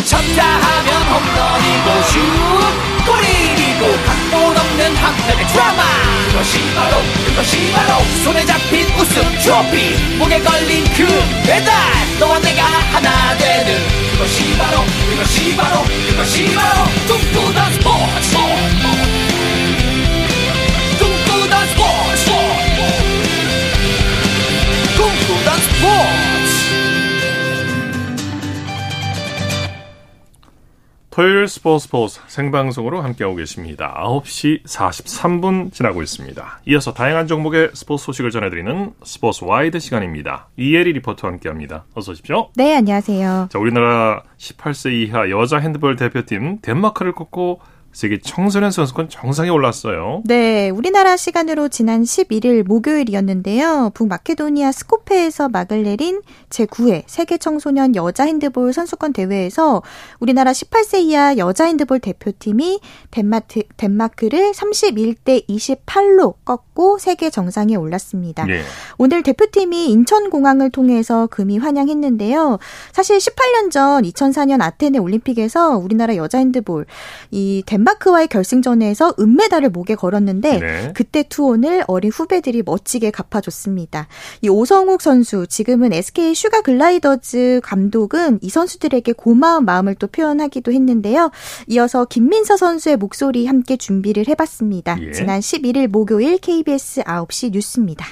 쳤다 0.04 0.44
하면 0.44 1.02
홈런이고 1.02 2.02
슛 2.08 2.20
골이고 3.04 4.04
각본 4.06 4.56
없는 4.56 4.96
한편의 4.96 5.46
드라마 5.48 5.82
그것이 6.28 6.58
바로 6.74 6.96
그것이 7.26 7.72
바로 7.72 8.04
손에 8.24 8.44
잡힌 8.44 8.86
우승 8.98 9.22
트로피 9.42 10.18
목에 10.18 10.40
걸린 10.40 10.84
그 10.96 11.06
배달 11.46 11.72
너와 12.18 12.38
내가 12.40 12.62
하나 12.64 13.36
되는 13.38 13.78
그것이 14.12 14.56
바로 14.58 14.80
그것이 15.10 15.56
바로 15.56 15.82
그것이 16.10 16.54
바로 16.54 16.84
꿈꾸던 17.06 17.72
스포츠 17.72 19.23
토요일 31.14 31.46
스포츠 31.46 31.84
스포츠 31.84 32.20
생방송으로 32.26 33.00
함께하고 33.00 33.36
계십니다. 33.36 33.94
9시 34.04 34.64
43분 34.64 35.72
지나고 35.72 36.02
있습니다. 36.02 36.62
이어서 36.66 36.92
다양한 36.92 37.28
종목의 37.28 37.70
스포츠 37.72 38.06
소식을 38.06 38.32
전해드리는 38.32 38.94
스포츠 39.04 39.44
와이드 39.44 39.78
시간입니다. 39.78 40.48
이혜리 40.56 40.92
리포터와 40.94 41.34
함께합니다. 41.34 41.84
어서 41.94 42.10
오십시오. 42.10 42.50
네, 42.56 42.74
안녕하세요. 42.74 43.46
자, 43.48 43.58
우리나라 43.60 44.24
18세 44.38 44.92
이하 44.92 45.30
여자 45.30 45.58
핸드볼 45.58 45.94
대표팀 45.94 46.58
덴마크를 46.62 47.12
꺾고 47.12 47.60
세계 47.94 48.18
청소년 48.18 48.72
선수권 48.72 49.08
정상에 49.08 49.48
올랐어요. 49.48 50.22
네, 50.24 50.68
우리나라 50.68 51.16
시간으로 51.16 51.68
지난 51.68 52.02
11일 52.02 52.64
목요일이었는데요. 52.66 53.92
북마케도니아 53.94 54.72
스코페에서 54.72 55.48
막을 55.48 55.84
내린 55.84 56.20
제9회 56.50 57.04
세계 57.06 57.38
청소년 57.38 57.94
여자 57.94 58.24
핸드볼 58.24 58.72
선수권 58.72 59.12
대회에서 59.12 59.82
우리나라 60.18 60.50
18세 60.50 61.02
이하 61.02 61.36
여자 61.36 61.66
핸드볼 61.66 62.00
대표팀이 62.00 62.80
덴마트, 63.12 63.62
덴마크를 63.76 64.50
31대 64.50 65.46
28로 65.48 66.34
꺾고 66.44 66.98
세계 66.98 67.30
정상에 67.30 67.76
올랐습니다. 67.76 68.44
네. 68.44 68.62
오늘 68.98 69.22
대표팀이 69.22 69.86
인천공항을 69.90 70.70
통해서 70.70 71.28
금의환향했는데요. 71.28 72.58
사실 72.90 73.18
18년 73.18 73.70
전 73.70 74.02
2004년 74.02 74.60
아테네 74.60 74.98
올림픽에서 74.98 75.78
우리나라 75.78 76.16
여자 76.16 76.38
핸드볼 76.38 76.86
이 77.30 77.62
덴, 77.64 77.83
덴마크와의 77.84 78.28
결승전에서 78.28 79.14
은메달을 79.18 79.70
목에 79.70 79.94
걸었는데 79.94 80.58
네. 80.58 80.92
그때 80.94 81.22
투혼을 81.22 81.84
어린 81.86 82.10
후배들이 82.10 82.62
멋지게 82.64 83.10
갚아줬습니다. 83.10 84.08
이 84.42 84.48
오성옥 84.48 85.02
선수 85.02 85.46
지금은 85.46 85.92
SK 85.92 86.34
슈가 86.34 86.62
글라이더즈 86.62 87.60
감독은 87.62 88.40
이 88.42 88.48
선수들에게 88.48 89.12
고마운 89.12 89.64
마음을 89.64 89.94
또 89.96 90.06
표현하기도 90.06 90.72
했는데요. 90.72 91.30
이어서 91.68 92.06
김민서 92.06 92.56
선수의 92.56 92.96
목소리 92.96 93.46
함께 93.46 93.76
준비를 93.76 94.26
해봤습니다. 94.28 94.96
예. 95.00 95.12
지난 95.12 95.40
11일 95.40 95.88
목요일 95.88 96.38
KBS 96.38 97.02
9시 97.02 97.52
뉴스입니다. 97.52 98.06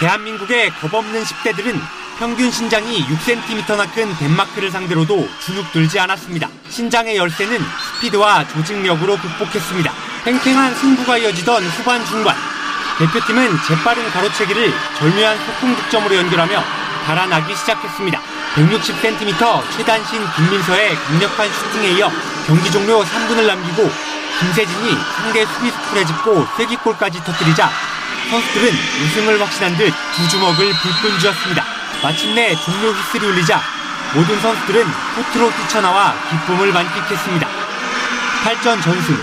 대한민국의 0.00 0.70
겁없는 0.80 1.22
10대들은 1.22 1.74
평균 2.20 2.50
신장이 2.50 3.06
6cm나 3.06 3.94
큰 3.94 4.14
덴마크를 4.18 4.70
상대로도 4.70 5.26
주눅들지 5.42 5.98
않았습니다. 6.00 6.50
신장의 6.68 7.16
열쇠는 7.16 7.58
스피드와 7.94 8.46
조직력으로 8.46 9.16
극복했습니다. 9.16 9.90
팽팽한 10.26 10.74
승부가 10.74 11.16
이어지던 11.16 11.64
후반 11.64 12.04
중반 12.04 12.36
대표팀은 12.98 13.56
재빠른 13.66 14.06
가로채기를 14.10 14.70
절묘한 14.98 15.38
소통 15.46 15.74
득점으로 15.74 16.14
연결하며 16.16 16.62
달아나기 17.06 17.56
시작했습니다. 17.56 18.20
160cm 18.54 19.70
최단신 19.78 20.20
김민서의 20.36 20.96
강력한 20.96 21.48
슈팅에 21.50 21.92
이어 21.92 22.10
경기 22.46 22.70
종료 22.70 23.02
3분을 23.02 23.46
남기고 23.46 23.90
김세진이 24.40 24.94
상대 25.16 25.46
수비수풀에 25.46 26.04
짚고 26.04 26.46
쐐기골까지 26.58 27.24
터뜨리자 27.24 27.70
선수들은 28.28 28.72
우승을 29.04 29.40
확신한 29.40 29.78
듯 29.78 29.90
두 30.14 30.28
주먹을 30.28 30.70
불끈 30.82 31.18
쥐었습니다. 31.18 31.79
마침내 32.02 32.54
종료 32.56 32.90
휘슬이 32.92 33.26
울리자 33.26 33.60
모든 34.14 34.40
선수들은 34.40 34.84
코트로 35.16 35.50
뛰쳐나와 35.56 36.14
기쁨을 36.30 36.72
만끽했습니다. 36.72 37.46
8전 38.44 38.82
전승, 38.82 39.16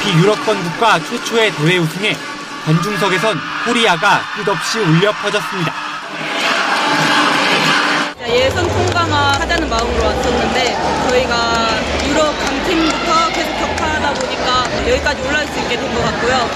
비유럽권 0.00 0.62
국가 0.62 0.98
최초의 1.00 1.52
대회 1.52 1.78
우승에 1.78 2.16
관중석에선 2.64 3.38
코리아가 3.66 4.22
끝없이 4.36 4.78
울려 4.78 5.12
퍼졌습니다. 5.12 5.72
예선 8.28 8.66
통과만 8.66 9.40
하자는 9.42 9.68
마음으로 9.68 10.04
왔었는데 10.06 10.76
저희가 11.08 11.68
유럽 12.08 12.38
강팀부터 12.38 13.28
계속 13.34 13.58
격파하다 13.58 14.14
보니까 14.14 14.90
여기까지 14.90 15.22
올라올 15.22 15.46
수 15.48 15.58
있게 15.60 15.76
된 15.76 15.94
것 15.94 16.02
같고요. 16.04 16.50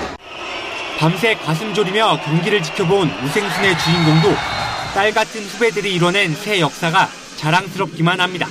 밤새 0.99 1.35
가슴 1.37 1.75
졸이며 1.75 2.21
경기를 2.25 2.63
지켜본 2.63 3.11
우생순의 3.25 3.79
주인공도 3.79 4.35
딸 4.95 5.13
같은 5.13 5.43
후배들이 5.43 5.95
이뤄낸 5.95 6.35
새 6.35 6.61
역사가 6.61 7.09
자랑스럽기만 7.37 8.21
합니다. 8.21 8.47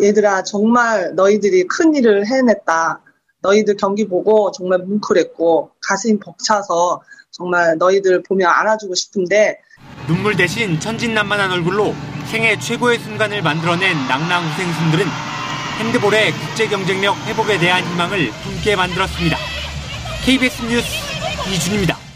얘들아 0.00 0.42
정말 0.44 1.14
너희들이 1.14 1.64
큰 1.66 1.94
일을 1.94 2.26
해냈다. 2.26 3.00
너희들 3.42 3.76
경기 3.76 4.06
보고 4.06 4.52
정말 4.52 4.80
뭉클했고 4.80 5.70
가슴이 5.80 6.18
벅차서 6.18 7.00
정말 7.30 7.76
너희들 7.78 8.22
보며 8.22 8.48
안아주고 8.48 8.94
싶은데 8.94 9.58
눈물 10.06 10.36
대신 10.36 10.78
천진난만한 10.78 11.50
얼굴로 11.52 11.94
생애 12.30 12.58
최고의 12.58 12.98
순간을 12.98 13.42
만들어낸 13.42 13.96
낭랑 14.08 14.44
우생순들은 14.44 15.06
핸드볼의 15.78 16.32
국제 16.32 16.68
경쟁력 16.68 17.16
회복에 17.26 17.58
대한 17.58 17.82
희망을 17.84 18.30
품게 18.42 18.76
만들었습니다. 18.76 19.36
KBS 20.24 20.62
뉴스 20.62 20.86
이준입니다. 21.50 22.09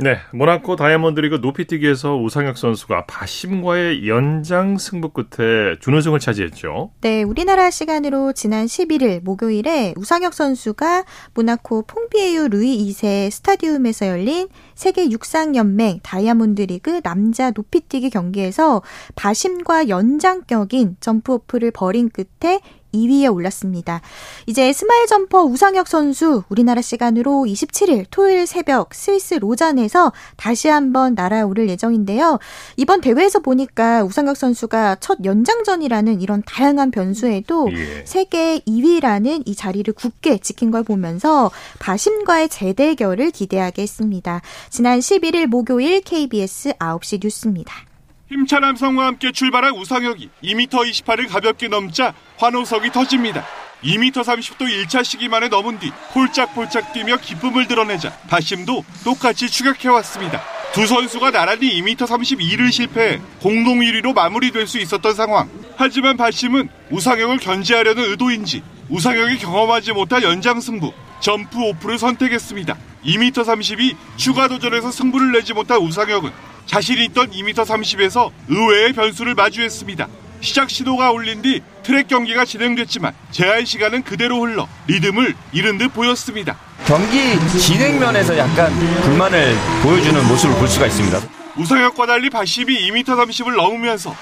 네, 0.00 0.18
모나코 0.32 0.76
다이아몬드 0.76 1.18
리그 1.18 1.40
높이뛰기에서 1.42 2.14
우상혁 2.18 2.56
선수가 2.56 3.06
바심과의 3.06 4.08
연장 4.08 4.78
승부 4.78 5.08
끝에 5.08 5.76
준우승을 5.80 6.20
차지했죠. 6.20 6.92
네, 7.00 7.24
우리나라 7.24 7.68
시간으로 7.68 8.32
지난 8.32 8.66
11일 8.66 9.24
목요일에 9.24 9.94
우상혁 9.96 10.34
선수가 10.34 11.04
모나코 11.34 11.82
퐁피에유 11.82 12.46
루이 12.46 12.88
2세 12.88 13.28
스타디움에서 13.32 14.06
열린 14.06 14.46
세계 14.76 15.10
육상연맹 15.10 15.98
다이아몬드 16.04 16.62
리그 16.62 17.00
남자 17.00 17.50
높이뛰기 17.50 18.10
경기에서 18.10 18.82
바심과 19.16 19.88
연장격인 19.88 20.98
점프오프를 21.00 21.72
벌인 21.72 22.08
끝에 22.08 22.60
2위에 22.92 23.32
올랐습니다. 23.32 24.00
이제 24.46 24.72
스마일 24.72 25.06
점퍼 25.06 25.42
우상혁 25.44 25.88
선수 25.88 26.42
우리나라 26.48 26.80
시간으로 26.80 27.44
27일 27.46 28.06
토요일 28.10 28.46
새벽 28.46 28.94
스위스 28.94 29.34
로잔에서 29.34 30.12
다시 30.36 30.68
한번 30.68 31.14
날아오를 31.14 31.68
예정인데요. 31.68 32.38
이번 32.76 33.00
대회에서 33.00 33.40
보니까 33.40 34.04
우상혁 34.04 34.36
선수가 34.36 34.96
첫 35.00 35.18
연장전이라는 35.24 36.20
이런 36.20 36.42
다양한 36.46 36.90
변수에도 36.90 37.68
예. 37.72 38.04
세계 38.04 38.60
2위라는 38.60 39.42
이 39.46 39.54
자리를 39.54 39.92
굳게 39.94 40.38
지킨 40.38 40.70
걸 40.70 40.82
보면서 40.82 41.50
바심과의 41.78 42.48
재대결을 42.48 43.30
기대하게 43.30 43.82
했습니다. 43.82 44.40
지난 44.70 44.98
11일 45.00 45.46
목요일 45.46 46.00
KBS 46.00 46.74
9시 46.74 47.20
뉴스입니다. 47.22 47.87
힘찬 48.30 48.62
함성과 48.62 49.06
함께 49.06 49.32
출발한 49.32 49.72
우상혁이 49.74 50.28
2m 50.44 50.68
28을 50.68 51.28
가볍게 51.28 51.68
넘자 51.68 52.12
환호석이 52.36 52.92
터집니다. 52.92 53.46
2m 53.82 54.12
30도 54.12 54.68
1차 54.68 55.02
시기 55.02 55.28
만에 55.28 55.48
넘은 55.48 55.78
뒤 55.78 55.90
폴짝폴짝 56.12 56.92
뛰며 56.92 57.16
기쁨을 57.16 57.66
드러내자 57.68 58.12
바심도 58.28 58.84
똑같이 59.02 59.48
추격해왔습니다. 59.48 60.42
두 60.74 60.86
선수가 60.86 61.30
나란히 61.30 61.80
2m 61.80 61.96
32를 61.96 62.70
실패해 62.70 63.20
공동 63.40 63.78
1위로 63.78 64.14
마무리될 64.14 64.66
수 64.66 64.78
있었던 64.78 65.14
상황. 65.14 65.48
하지만 65.76 66.18
바심은 66.18 66.68
우상혁을 66.90 67.38
견제하려는 67.38 68.10
의도인지 68.10 68.62
우상혁이 68.90 69.38
경험하지 69.38 69.92
못할 69.92 70.22
연장 70.22 70.60
승부 70.60 70.92
점프 71.20 71.58
오프를 71.60 71.98
선택했습니다. 71.98 72.76
2m 73.06 73.44
32 73.44 73.96
추가 74.18 74.48
도전에서 74.48 74.90
승부를 74.90 75.32
내지 75.32 75.54
못한 75.54 75.78
우상혁은 75.78 76.30
자신이 76.68 77.06
있던 77.06 77.30
2m30에서 77.30 78.30
의외의 78.48 78.92
변수를 78.92 79.34
마주했습니다. 79.34 80.06
시작 80.40 80.70
신호가 80.70 81.10
울린 81.10 81.42
뒤 81.42 81.62
트랙 81.82 82.06
경기가 82.06 82.44
진행됐지만 82.44 83.12
제한 83.30 83.64
시간은 83.64 84.04
그대로 84.04 84.40
흘러 84.40 84.68
리듬을 84.86 85.34
잃은 85.52 85.78
듯 85.78 85.88
보였습니다. 85.94 86.56
경기 86.86 87.36
진행면에서 87.58 88.36
약간 88.38 88.72
불만을 89.02 89.56
보여주는 89.82 90.28
모습을 90.28 90.56
볼 90.56 90.68
수가 90.68 90.86
있습니다. 90.86 91.20
우상혁과 91.56 92.06
달리 92.06 92.30
바심이 92.30 92.90
2m30을 92.90 93.56
넘으면서 93.56 94.14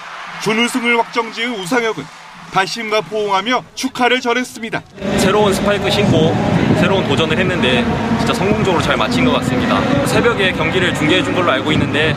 준우승을 0.42 0.98
확정 0.98 1.32
지은 1.32 1.60
우상혁은 1.60 2.04
바심과 2.52 3.02
포옹하며 3.02 3.64
축하를 3.74 4.20
전했습니다. 4.20 4.82
새로운 5.18 5.52
스파이크 5.52 5.90
신고 5.90 6.34
새로운 6.80 7.06
도전을 7.08 7.38
했는데 7.38 7.84
진짜 8.18 8.34
성공적으로 8.34 8.82
잘 8.82 8.96
마친 8.96 9.24
것 9.24 9.32
같습니다. 9.32 9.80
새벽에 10.06 10.52
경기를 10.52 10.94
중계해 10.94 11.22
준 11.22 11.34
걸로 11.34 11.50
알고 11.52 11.72
있는데 11.72 12.14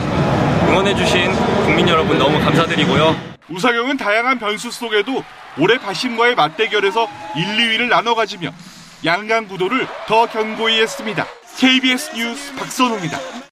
응원해 0.68 0.94
주신 0.94 1.32
국민 1.64 1.88
여러분 1.88 2.18
너무 2.18 2.38
감사드리고요. 2.40 3.16
우상영은 3.48 3.96
다양한 3.96 4.38
변수 4.38 4.70
속에도 4.70 5.24
올해 5.58 5.78
바심과의 5.78 6.36
맞대결에서 6.36 7.08
1, 7.36 7.44
2위를 7.44 7.88
나눠 7.88 8.14
가지며 8.14 8.52
양강 9.04 9.48
구도를 9.48 9.86
더 10.06 10.26
견고히 10.26 10.80
했습니다. 10.80 11.26
KBS 11.58 12.14
뉴스 12.14 12.54
박선호입니다. 12.54 13.49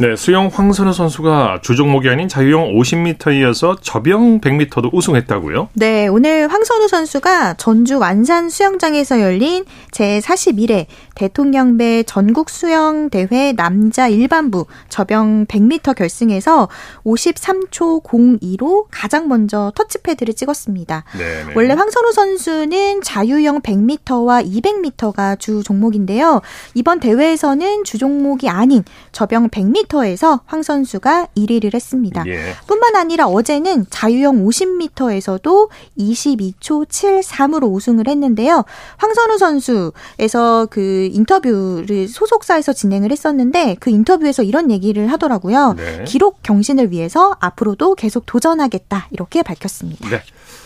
네, 0.00 0.16
수영 0.16 0.50
황선우 0.52 0.92
선수가 0.92 1.60
주종목이 1.62 2.08
아닌 2.08 2.26
자유형 2.26 2.74
50m에 2.74 3.38
이어서 3.38 3.76
접영 3.80 4.40
100m도 4.40 4.92
우승했다고요? 4.92 5.68
네, 5.74 6.08
오늘 6.08 6.48
황선우 6.48 6.88
선수가 6.88 7.54
전주 7.54 8.00
완산 8.00 8.50
수영장에서 8.50 9.20
열린 9.20 9.64
제41회 9.92 10.86
대통령배 11.14 12.02
전국 12.08 12.50
수영 12.50 13.08
대회 13.08 13.52
남자 13.52 14.08
일반부 14.08 14.66
접영 14.88 15.46
100m 15.46 15.94
결승에서 15.94 16.68
53초 17.04 18.02
02로 18.02 18.86
가장 18.90 19.28
먼저 19.28 19.70
터치패드를 19.76 20.34
찍었습니다. 20.34 21.04
네네. 21.16 21.52
원래 21.54 21.72
황선우 21.74 22.10
선수는 22.10 23.02
자유형 23.02 23.60
100m와 23.60 24.44
200m가 24.44 25.38
주 25.38 25.62
종목인데요. 25.62 26.40
이번 26.74 26.98
대회에서는 26.98 27.84
주 27.84 27.96
종목이 27.98 28.48
아닌 28.48 28.82
접영 29.12 29.50
100m 29.50 29.83
50m에서 29.84 30.40
황 30.46 30.62
선수가 30.62 31.28
1위를 31.36 31.74
했습니다. 31.74 32.24
예. 32.26 32.54
뿐만 32.66 32.96
아니라 32.96 33.26
어제는 33.26 33.86
자유형 33.90 34.44
50m에서도 34.44 35.68
22초 35.98 36.86
73으로 36.86 37.72
우승을 37.72 38.08
했는데요. 38.08 38.64
황선우 38.96 39.38
선수에서 39.38 40.66
그 40.70 41.08
인터뷰를 41.12 42.08
소속사에서 42.08 42.72
진행을 42.72 43.10
했었는데 43.10 43.76
그 43.80 43.90
인터뷰에서 43.90 44.42
이런 44.42 44.70
얘기를 44.70 45.10
하더라고요. 45.12 45.74
네. 45.74 46.04
기록 46.04 46.42
경신을 46.42 46.90
위해서 46.90 47.36
앞으로도 47.40 47.94
계속 47.94 48.26
도전하겠다 48.26 49.08
이렇게 49.10 49.42
밝혔습니다. 49.42 50.08
네. 50.08 50.22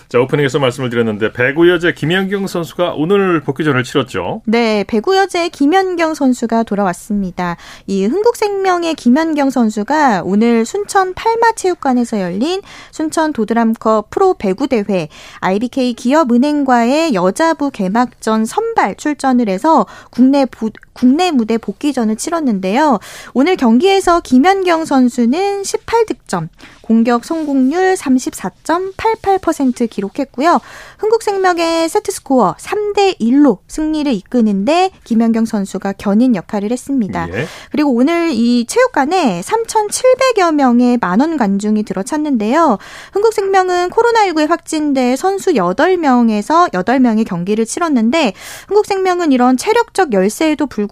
자, 0.08 0.18
오프닝에서 0.20 0.58
말씀을 0.58 0.88
드렸는데 0.88 1.34
배구 1.34 1.68
여제 1.68 1.92
김연경 1.92 2.46
선수가 2.46 2.94
오늘 2.94 3.42
복귀전을 3.42 3.84
치렀죠. 3.84 4.40
네, 4.46 4.82
배구 4.88 5.14
여제 5.14 5.50
김연경 5.50 6.14
선수가 6.14 6.62
돌아왔습니다. 6.62 7.58
이 7.86 8.06
흥국생명의 8.06 8.94
김연경 8.94 9.50
선수가 9.50 10.22
오늘 10.24 10.64
순천 10.64 11.12
팔마체육관에서 11.12 12.22
열린 12.22 12.62
순천 12.90 13.34
도드람컵 13.34 14.08
프로 14.08 14.32
배구 14.32 14.68
대회 14.68 15.08
IBK 15.40 15.92
기업은행과의 15.92 17.12
여자부 17.12 17.70
개막전 17.70 18.46
선발 18.46 18.96
출전을 18.96 19.50
해서 19.50 19.84
국내 20.10 20.46
부, 20.46 20.70
국내 20.98 21.30
무대 21.30 21.58
복귀전을 21.58 22.16
치렀는데요. 22.16 22.98
오늘 23.32 23.56
경기에서 23.56 24.18
김연경 24.20 24.84
선수는 24.84 25.62
18득점, 25.62 26.48
공격 26.82 27.24
성공률 27.24 27.94
34.88% 27.94 29.88
기록했고요. 29.88 30.60
흥국생명의 30.98 31.88
세트 31.88 32.10
스코어 32.10 32.56
3대 32.58 33.20
1로 33.20 33.58
승리를 33.68 34.12
이끄는데 34.12 34.90
김연경 35.04 35.44
선수가 35.44 35.92
견인 35.98 36.34
역할을 36.34 36.72
했습니다. 36.72 37.28
예. 37.32 37.46
그리고 37.70 37.92
오늘 37.92 38.30
이 38.32 38.66
체육관에 38.66 39.40
3,700여 39.42 40.52
명의 40.52 40.98
만원 41.00 41.36
관중이 41.36 41.84
들어찼는데요. 41.84 42.78
흥국생명은 43.12 43.90
코로나19에 43.90 44.48
확진돼 44.48 45.14
선수 45.14 45.52
8명에서 45.52 46.72
8명의 46.72 47.24
경기를 47.24 47.66
치렀는데 47.66 48.32
흥국생명은 48.66 49.30
이런 49.30 49.56
체력적 49.56 50.12
열세에도 50.12 50.66
불구하고 50.66 50.87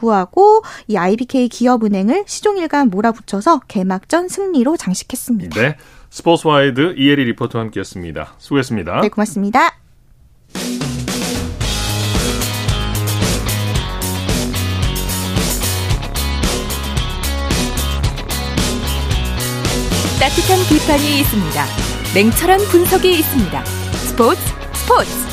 이 0.88 0.96
IBK 0.96 1.48
기업은행을 1.48 2.24
시종일관 2.26 2.90
몰아붙여서 2.90 3.60
개막전 3.68 4.28
승리로 4.28 4.76
장식했습니다. 4.76 5.60
네. 5.60 5.76
스포츠와이드 6.10 6.94
이혜리 6.96 7.24
리포터와 7.24 7.64
함께했습니다. 7.64 8.34
수고했습니다. 8.38 9.00
네, 9.00 9.08
고맙습니다. 9.08 9.76
따뜻한 20.18 20.58
비판이 20.68 21.20
있습니다. 21.20 21.64
냉철한 22.14 22.60
분석이 22.70 23.18
있습니다. 23.18 23.64
스포츠 23.64 24.40
스포츠. 24.72 25.25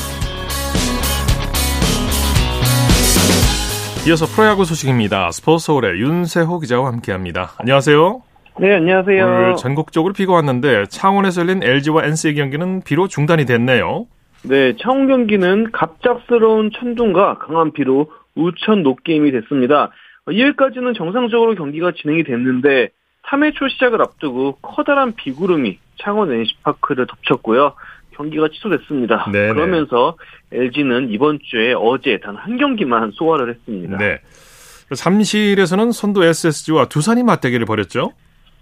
이어서 4.06 4.26
프로야구 4.26 4.66
소식입니다. 4.66 5.30
스포츠 5.30 5.64
서울의 5.64 5.98
윤세호 5.98 6.60
기자와 6.60 6.88
함께합니다. 6.88 7.52
안녕하세요. 7.56 8.22
네, 8.60 8.74
안녕하세요. 8.74 9.24
오늘 9.24 9.56
전국적으로 9.56 10.12
비가 10.12 10.34
왔는데 10.34 10.84
창원에서 10.90 11.40
열린 11.40 11.62
LG와 11.62 12.04
NC의 12.04 12.34
경기는 12.34 12.82
비로 12.82 13.08
중단이 13.08 13.46
됐네요. 13.46 14.06
네, 14.42 14.76
창원 14.76 15.08
경기는 15.08 15.72
갑작스러운 15.72 16.70
천둥과 16.70 17.38
강한 17.38 17.72
비로 17.72 18.12
우천 18.34 18.82
노게임이 18.82 19.32
됐습니다. 19.32 19.90
2회까지는 20.26 20.94
정상적으로 20.94 21.54
경기가 21.54 21.92
진행이 21.96 22.24
됐는데 22.24 22.90
3회 23.30 23.54
초 23.54 23.68
시작을 23.68 24.02
앞두고 24.02 24.58
커다란 24.60 25.14
비구름이 25.14 25.78
창원 25.96 26.30
NC파크를 26.30 27.06
덮쳤고요. 27.06 27.72
경기가 28.16 28.48
취소됐습니다. 28.48 29.30
네네. 29.32 29.54
그러면서 29.54 30.16
LG는 30.52 31.10
이번 31.10 31.38
주에 31.42 31.74
어제 31.76 32.18
단 32.18 32.36
한 32.36 32.56
경기만 32.56 33.12
소화를 33.12 33.50
했습니다. 33.50 33.96
네. 33.98 34.18
잠실에서는 34.94 35.92
선두 35.92 36.22
SSG와 36.24 36.86
두산이 36.86 37.22
맞대결을 37.22 37.66
벌였죠? 37.66 38.12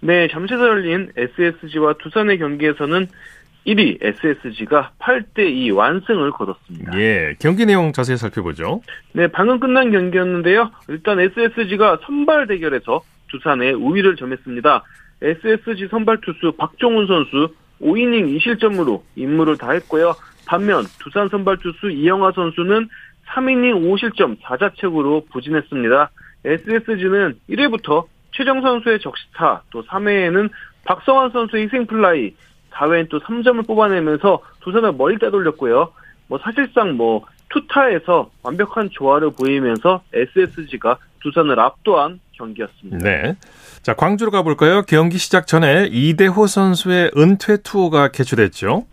네, 0.01 0.29
잠실에서 0.29 0.67
열린 0.69 1.11
SSG와 1.17 1.95
두산의 2.03 2.39
경기에서는 2.39 3.07
1위 3.67 3.99
SSG가 4.01 4.91
8대2 4.99 5.75
완승을 5.75 6.33
거뒀습니다. 6.33 6.99
예, 6.99 7.35
경기 7.39 7.65
내용 7.65 7.93
자세히 7.93 8.17
살펴보죠. 8.17 8.83
네, 9.13 9.29
방금 9.29 9.61
끝난 9.61 9.93
경기였는데요. 9.93 10.71
일단 10.89 11.21
SSG가 11.21 11.99
선발 12.05 12.49
대결에서 12.49 13.03
두산의 13.31 13.75
우위를 13.75 14.17
점했습니다. 14.17 14.83
SSG 15.23 15.89
선발 15.91 16.19
투수 16.23 16.53
박종훈 16.57 17.07
선수 17.07 17.55
5이닝 17.83 18.39
2실점으로 18.39 19.03
임무를 19.17 19.59
다했고요. 19.59 20.15
반면 20.47 20.85
두산 21.01 21.29
선발 21.29 21.59
투수 21.59 21.91
이영하 21.91 22.33
선수는 22.33 22.89
3이닝 23.29 23.83
5실점 23.83 24.41
4자책으로 24.41 25.29
부진했습니다. 25.31 26.11
SSG는 26.45 27.39
1회부터 27.51 28.07
최정 28.33 28.61
선수의 28.63 29.01
적시타, 29.01 29.63
또 29.71 29.83
3회에는 29.85 30.51
박성환 30.85 31.31
선수의 31.31 31.65
희생플라이, 31.65 32.35
4회엔 32.73 33.09
또 33.11 33.21
3점을 33.21 33.67
뽑아내면서 33.67 34.41
두산을 34.61 34.93
멀리 34.93 35.19
따돌렸고요. 35.19 35.93
뭐 36.29 36.39
사실상 36.39 36.97
뭐 36.97 37.27
투타에서 37.51 38.31
완벽한 38.43 38.91
조화를 38.91 39.31
보이면서 39.39 40.03
SSG가 40.13 40.97
두산을 41.21 41.61
압도한 41.61 42.21
경기였습니다. 42.43 42.99
네. 42.99 43.37
자, 43.83 43.95
광주로 43.95 44.31
가볼까요? 44.31 44.83
경기 44.83 45.19
시작 45.19 45.47
전에 45.47 45.89
이대호 45.91 46.47
선수의 46.47 47.13
은퇴 47.17 47.59
투어가 47.63 48.09
개최됐죠? 48.09 48.85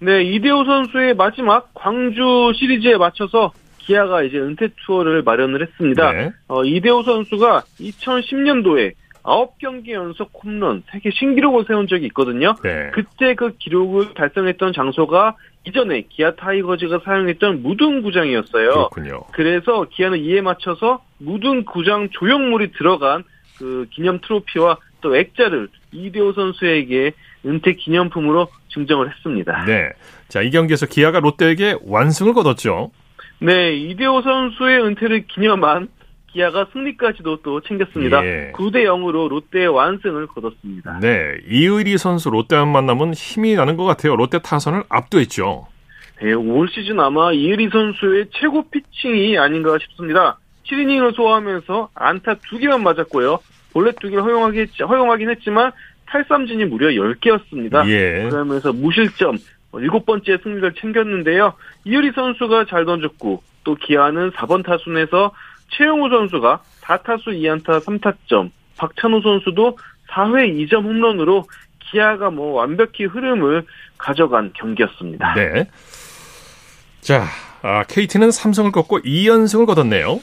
네, 0.00 0.22
이대호 0.24 0.64
선수의 0.64 1.14
마지막 1.14 1.70
광주 1.74 2.52
시리즈에 2.54 2.96
맞춰서 2.96 3.52
기아가 3.78 4.22
이제 4.22 4.38
은퇴 4.38 4.68
투어를 4.84 5.22
마련을 5.22 5.62
했습니다. 5.62 6.12
네. 6.12 6.32
어, 6.48 6.64
이대호 6.64 7.02
선수가 7.02 7.62
2010년도에 7.80 8.94
9경기 9.22 9.90
연속 9.90 10.30
홈런 10.42 10.82
세계 10.90 11.10
신기록을 11.10 11.64
세운 11.66 11.88
적이 11.88 12.06
있거든요. 12.06 12.54
네. 12.62 12.90
그때 12.92 13.34
그 13.34 13.56
기록을 13.58 14.14
달성했던 14.14 14.72
장소가 14.72 15.36
이전에 15.66 16.04
기아 16.08 16.34
타이거즈가 16.34 17.00
사용했던 17.04 17.62
무등 17.62 18.02
구장이었어요. 18.02 18.70
그렇군요. 18.70 19.20
그래서 19.32 19.86
기아는 19.90 20.20
이에 20.20 20.40
맞춰서 20.40 21.02
무등 21.18 21.64
구장 21.64 22.08
조형물이 22.10 22.72
들어간 22.72 23.24
그 23.58 23.86
기념 23.90 24.20
트로피와 24.20 24.78
또 25.00 25.16
액자를 25.16 25.68
이대호 25.92 26.32
선수에게 26.32 27.12
은퇴 27.44 27.74
기념품으로 27.74 28.48
증정을 28.68 29.10
했습니다. 29.10 29.64
네. 29.64 29.90
자, 30.28 30.42
이 30.42 30.50
경기에서 30.50 30.86
기아가 30.86 31.20
롯데에게 31.20 31.76
완승을 31.84 32.34
거뒀죠. 32.34 32.90
네, 33.38 33.74
이대호 33.74 34.22
선수의 34.22 34.82
은퇴를 34.82 35.26
기념한 35.26 35.88
기아가 36.32 36.66
승리까지도 36.72 37.42
또 37.42 37.60
챙겼습니다. 37.60 38.24
예. 38.24 38.52
9대 38.54 38.84
0으로 38.84 39.28
롯데의 39.28 39.68
완승을 39.68 40.26
거뒀습니다. 40.26 41.00
네, 41.00 41.38
이의리 41.48 41.96
선수 41.98 42.30
롯데와 42.30 42.64
만나면 42.66 43.14
힘이 43.14 43.54
나는 43.54 43.76
것 43.76 43.84
같아요. 43.84 44.16
롯데 44.16 44.38
타선을 44.38 44.84
압도했죠. 44.88 45.66
네, 46.20 46.32
올 46.32 46.68
시즌 46.68 46.98
아마 47.00 47.32
이의리 47.32 47.68
선수의 47.68 48.26
최고 48.32 48.68
피칭이 48.70 49.38
아닌가 49.38 49.78
싶습니다. 49.78 50.38
7이닝을 50.64 51.14
소화하면서 51.14 51.90
안타 51.94 52.34
2개만 52.34 52.82
맞았고요. 52.82 53.38
볼넷 53.72 53.96
2개를 53.96 54.22
허용하기, 54.22 54.66
허용하긴 54.80 55.30
했지만 55.30 55.72
탈삼진이 56.06 56.64
무려 56.66 56.88
10개였습니다. 56.88 57.86
예. 57.88 58.28
그러면서 58.28 58.72
무실점 58.72 59.36
7번째 59.72 60.42
승리를 60.42 60.72
챙겼는데요. 60.74 61.52
이효리 61.84 62.12
선수가 62.12 62.66
잘 62.66 62.84
던졌고 62.84 63.42
또 63.64 63.74
기아는 63.74 64.30
4번 64.30 64.64
타순에서 64.64 65.32
최영우 65.68 66.08
선수가 66.08 66.60
4타수 66.82 67.28
2안타 67.28 67.80
3타점, 67.84 68.50
박찬호 68.76 69.20
선수도 69.20 69.78
4회 70.10 70.68
2점 70.68 70.84
홈런으로 70.84 71.44
기아가 71.90 72.30
뭐 72.30 72.52
완벽히 72.52 73.04
흐름을 73.04 73.64
가져간 73.98 74.52
경기였습니다. 74.54 75.34
네. 75.34 75.68
자, 77.00 77.24
아, 77.62 77.84
KT는 77.84 78.30
삼성을 78.30 78.70
꺾고 78.72 79.00
2연승을 79.00 79.66
거뒀네요. 79.66 80.20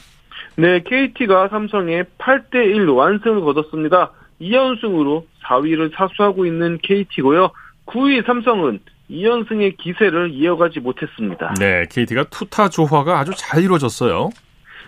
네, 0.56 0.82
KT가 0.82 1.48
삼성에 1.48 2.04
8대 2.18 2.54
1로 2.54 2.96
완승을 2.96 3.40
거뒀습니다. 3.40 4.12
2연승으로 4.40 5.24
4위를 5.44 5.94
사수하고 5.94 6.46
있는 6.46 6.78
KT고요. 6.82 7.50
9위 7.86 8.24
삼성은 8.26 8.80
2연승의 9.10 9.76
기세를 9.78 10.30
이어가지 10.32 10.80
못했습니다. 10.80 11.54
네, 11.58 11.84
KT가 11.90 12.24
투타 12.24 12.68
조화가 12.68 13.18
아주 13.18 13.32
잘 13.36 13.62
이루어졌어요. 13.62 14.30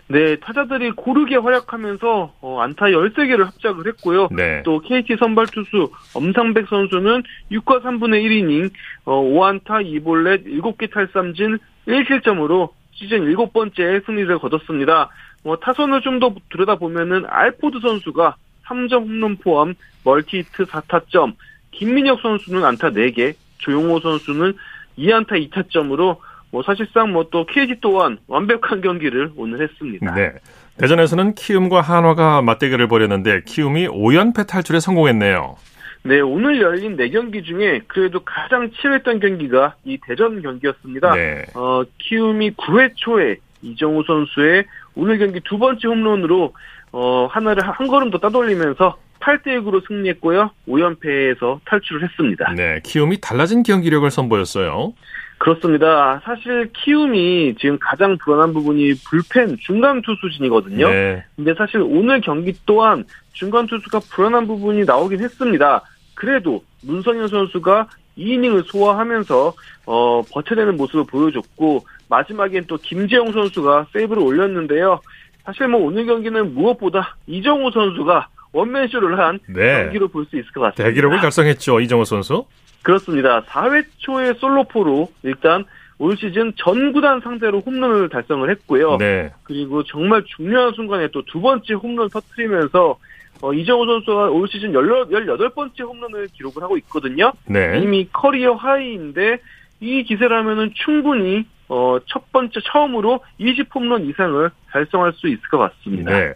네, 0.09 0.37
타자들이 0.37 0.93
고르게 0.93 1.37
활약하면서 1.37 2.35
어, 2.41 2.61
안타 2.61 2.87
13개를 2.87 3.45
합작을 3.45 3.87
했고요. 3.89 4.29
네. 4.31 4.63
또 4.65 4.79
KT 4.81 5.17
선발 5.19 5.47
투수 5.47 5.91
엄상백 6.15 6.69
선수는 6.69 7.25
6과 7.51 7.83
3분의 7.83 8.23
1이닝 8.25 8.71
어, 9.05 9.21
5안타 9.23 9.85
2볼넷 9.85 10.47
7개 10.47 10.93
탈삼진 10.93 11.59
1실점으로 11.89 12.71
시즌 12.93 13.25
7번째 13.27 14.07
승리를 14.07 14.39
거뒀습니다. 14.39 15.11
뭐 15.43 15.57
타선을 15.57 16.01
좀 16.03 16.19
더 16.21 16.35
들여다보면은 16.51 17.25
알포드 17.29 17.81
선수가 17.81 18.37
3점 18.67 19.03
홈런 19.03 19.37
포함 19.37 19.75
멀티히트 20.05 20.65
4타점, 20.67 21.35
김민혁 21.73 22.21
선수는 22.21 22.65
안타 22.65 22.91
4개, 22.91 23.35
조용호 23.59 24.01
선수는 24.01 24.55
2안타 24.99 25.51
2타점으로 25.51 26.17
뭐 26.57 26.63
사실상 26.63 27.13
뭐 27.13 27.27
또 27.31 27.45
KG 27.45 27.81
또한 27.83 28.17
완벽한 28.29 28.81
경기를 28.81 29.31
오늘 29.37 29.61
했습니다. 29.61 30.15
네. 30.15 30.33
대전에서는 30.79 31.35
키움과 31.35 31.83
한화가 31.83 32.41
맞대결을 32.41 32.89
벌였는데 32.89 33.43
키움이 33.45 33.89
5연패 33.89 34.47
탈출에 34.47 34.81
성공했네요. 34.81 35.57
네, 36.05 36.21
오늘 36.21 36.63
열린 36.63 36.97
4경기 36.97 37.45
중에 37.45 37.81
그래도 37.89 38.21
가장 38.21 38.71
치열했던 38.71 39.21
경기가 39.21 39.75
이 39.85 39.99
대전 40.07 40.41
경기였습니다. 40.41 41.15
네. 41.15 41.45
어, 41.55 41.83
키움이 41.99 42.53
9회 42.53 42.93
초에 42.95 43.37
이정우 43.61 44.05
선수의 44.07 44.65
오늘 44.95 45.19
경기 45.19 45.41
두 45.41 45.59
번째 45.59 45.89
홈런으로 45.89 46.55
어, 46.93 47.27
하나를 47.31 47.69
한 47.69 47.87
걸음 47.87 48.11
더 48.11 48.19
따돌리면서 48.19 48.97
8대 49.21 49.49
6으로 49.49 49.87
승리했고요. 49.87 50.51
5연패에서 50.69 51.61
탈출을 51.67 52.05
했습니다. 52.05 52.53
네, 52.55 52.81
키움이 52.83 53.21
달라진 53.21 53.63
경기력을 53.63 54.09
선보였어요. 54.11 54.95
그렇습니다. 55.39 56.21
사실 56.25 56.71
키움이 56.73 57.57
지금 57.59 57.79
가장 57.79 58.17
불안한 58.19 58.53
부분이 58.55 58.95
불펜 59.05 59.57
중간 59.61 60.01
투수진이거든요. 60.03 60.89
네. 60.89 61.25
근데 61.37 61.55
사실 61.55 61.81
오늘 61.83 62.21
경기 62.21 62.55
또한 62.65 63.05
중간 63.33 63.67
투수가 63.67 64.01
불안한 64.11 64.47
부분이 64.47 64.85
나오긴 64.85 65.21
했습니다. 65.21 65.83
그래도 66.15 66.65
문성현 66.83 67.29
선수가 67.29 67.89
2이닝을 68.17 68.65
소화하면서 68.67 69.53
어, 69.85 70.23
버텨내는 70.33 70.77
모습을 70.79 71.05
보여줬고 71.05 71.85
마지막엔 72.09 72.65
또 72.67 72.79
김재용 72.79 73.33
선수가 73.33 73.89
세이브를 73.93 74.23
올렸는데요. 74.23 75.01
사실 75.45 75.69
뭐 75.69 75.81
오늘 75.83 76.07
경기는 76.07 76.55
무엇보다 76.55 77.17
이정우 77.27 77.71
선수가 77.73 78.29
원맨쇼를 78.53 79.19
한 79.19 79.39
네. 79.49 79.83
경기로 79.85 80.09
볼 80.09 80.25
수 80.27 80.37
있을 80.39 80.51
것 80.53 80.61
같습니다. 80.63 80.85
대기록을 80.85 81.21
달성했죠 81.21 81.81
이정우 81.81 82.05
선수. 82.07 82.47
그렇습니다. 82.83 83.43
4회 83.43 83.85
초에 83.99 84.35
솔로포로 84.35 85.11
일단 85.23 85.65
올 85.99 86.17
시즌 86.17 86.53
전 86.57 86.93
구단 86.93 87.21
상대로 87.21 87.61
홈런을 87.61 88.09
달성을 88.11 88.49
했고요. 88.51 88.97
네. 88.99 89.33
그리고 89.45 89.83
정말 89.85 90.23
중요한 90.37 90.73
순간에 90.75 91.09
또 91.09 91.23
두 91.23 91.41
번째 91.41 91.75
홈런 91.75 92.09
터트리면서 92.11 92.99
어, 93.43 93.53
이정우 93.53 93.87
선수가 93.87 94.31
올 94.31 94.49
시즌 94.49 94.73
18번째 94.73 95.81
홈런을 95.81 96.29
기록을 96.35 96.63
하고 96.63 96.77
있거든요. 96.79 97.33
네. 97.47 97.81
이미 97.83 98.09
커리어 98.13 98.55
하이인데 98.55 99.39
이 99.81 100.05
기세라면은 100.05 100.73
충분히 100.75 101.45
어, 101.69 101.99
첫 102.07 102.31
번째 102.33 102.61
처음으로 102.73 103.21
20홈런 103.41 104.09
이상을 104.09 104.51
달성할 104.71 105.13
수 105.15 105.29
있을 105.29 105.41
것 105.51 105.59
같습니다. 105.59 106.13
네. 106.13 106.33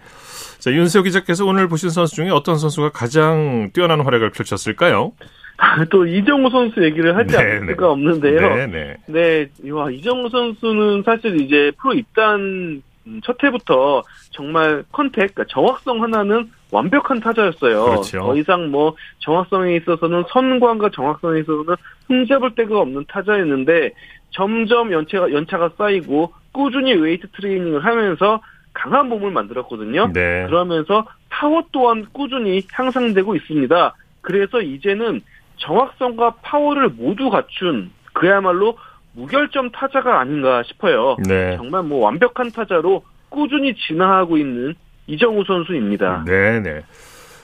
자, 0.59 0.72
윤세호 0.72 1.05
기자께서 1.05 1.46
오늘 1.46 1.68
보신 1.68 1.88
선수 1.88 2.16
중에 2.16 2.31
어떤 2.31 2.59
선수가 2.59 2.90
가장 2.90 3.70
뛰어난 3.72 4.00
활약을 4.00 4.31
펼쳤을까요? 4.31 5.12
또 5.90 6.07
이정우 6.07 6.51
선수 6.51 6.83
얘기를 6.83 7.17
하지 7.17 7.37
네, 7.37 7.42
않을 7.42 7.67
네. 7.67 7.73
수가 7.73 7.92
없는데요. 7.92 8.40
네, 8.40 8.67
네. 8.67 8.96
네, 9.06 9.71
와 9.71 9.90
이정우 9.90 10.31
선수는 10.31 11.02
사실 11.04 11.40
이제 11.40 11.71
프로 11.81 11.94
입단 11.94 12.83
첫 13.25 13.42
해부터 13.42 14.02
정말 14.31 14.85
컨택, 14.92 15.35
그러니까 15.35 15.44
정확성 15.48 16.02
하나는 16.02 16.50
완벽한 16.71 17.21
타자였어요. 17.21 17.85
그렇죠. 17.85 18.21
더 18.21 18.37
이상 18.37 18.71
뭐 18.71 18.94
정확성에 19.19 19.77
있어서는 19.77 20.25
선광과 20.31 20.90
정확성에 20.94 21.40
있어서는 21.40 21.77
흠잡을 22.06 22.54
데가 22.54 22.79
없는 22.79 23.04
타자였는데 23.08 23.90
점점 24.31 24.92
연차가 24.92 25.33
연차가 25.33 25.71
쌓이고 25.77 26.33
꾸준히 26.52 26.94
웨이트 26.94 27.29
트레이닝을 27.33 27.85
하면서 27.85 28.40
강한 28.73 29.08
몸을 29.08 29.33
만들었거든요. 29.33 30.13
네. 30.13 30.46
그러면서 30.46 31.06
파워 31.29 31.65
또한 31.73 32.06
꾸준히 32.13 32.63
향상되고 32.73 33.35
있습니다. 33.35 33.94
그래서 34.21 34.61
이제는 34.61 35.21
정확성과 35.61 36.37
파워를 36.42 36.88
모두 36.90 37.31
갖춘 37.31 37.90
그야말로 38.13 38.77
무결점 39.13 39.71
타자가 39.71 40.21
아닌가 40.21 40.63
싶어요. 40.65 41.17
네. 41.27 41.56
정말 41.56 41.83
뭐 41.83 42.04
완벽한 42.04 42.50
타자로 42.50 43.02
꾸준히 43.29 43.75
진화하고 43.75 44.37
있는 44.37 44.75
이정후 45.06 45.44
선수입니다. 45.44 46.25
네 46.27 46.61
네. 46.61 46.83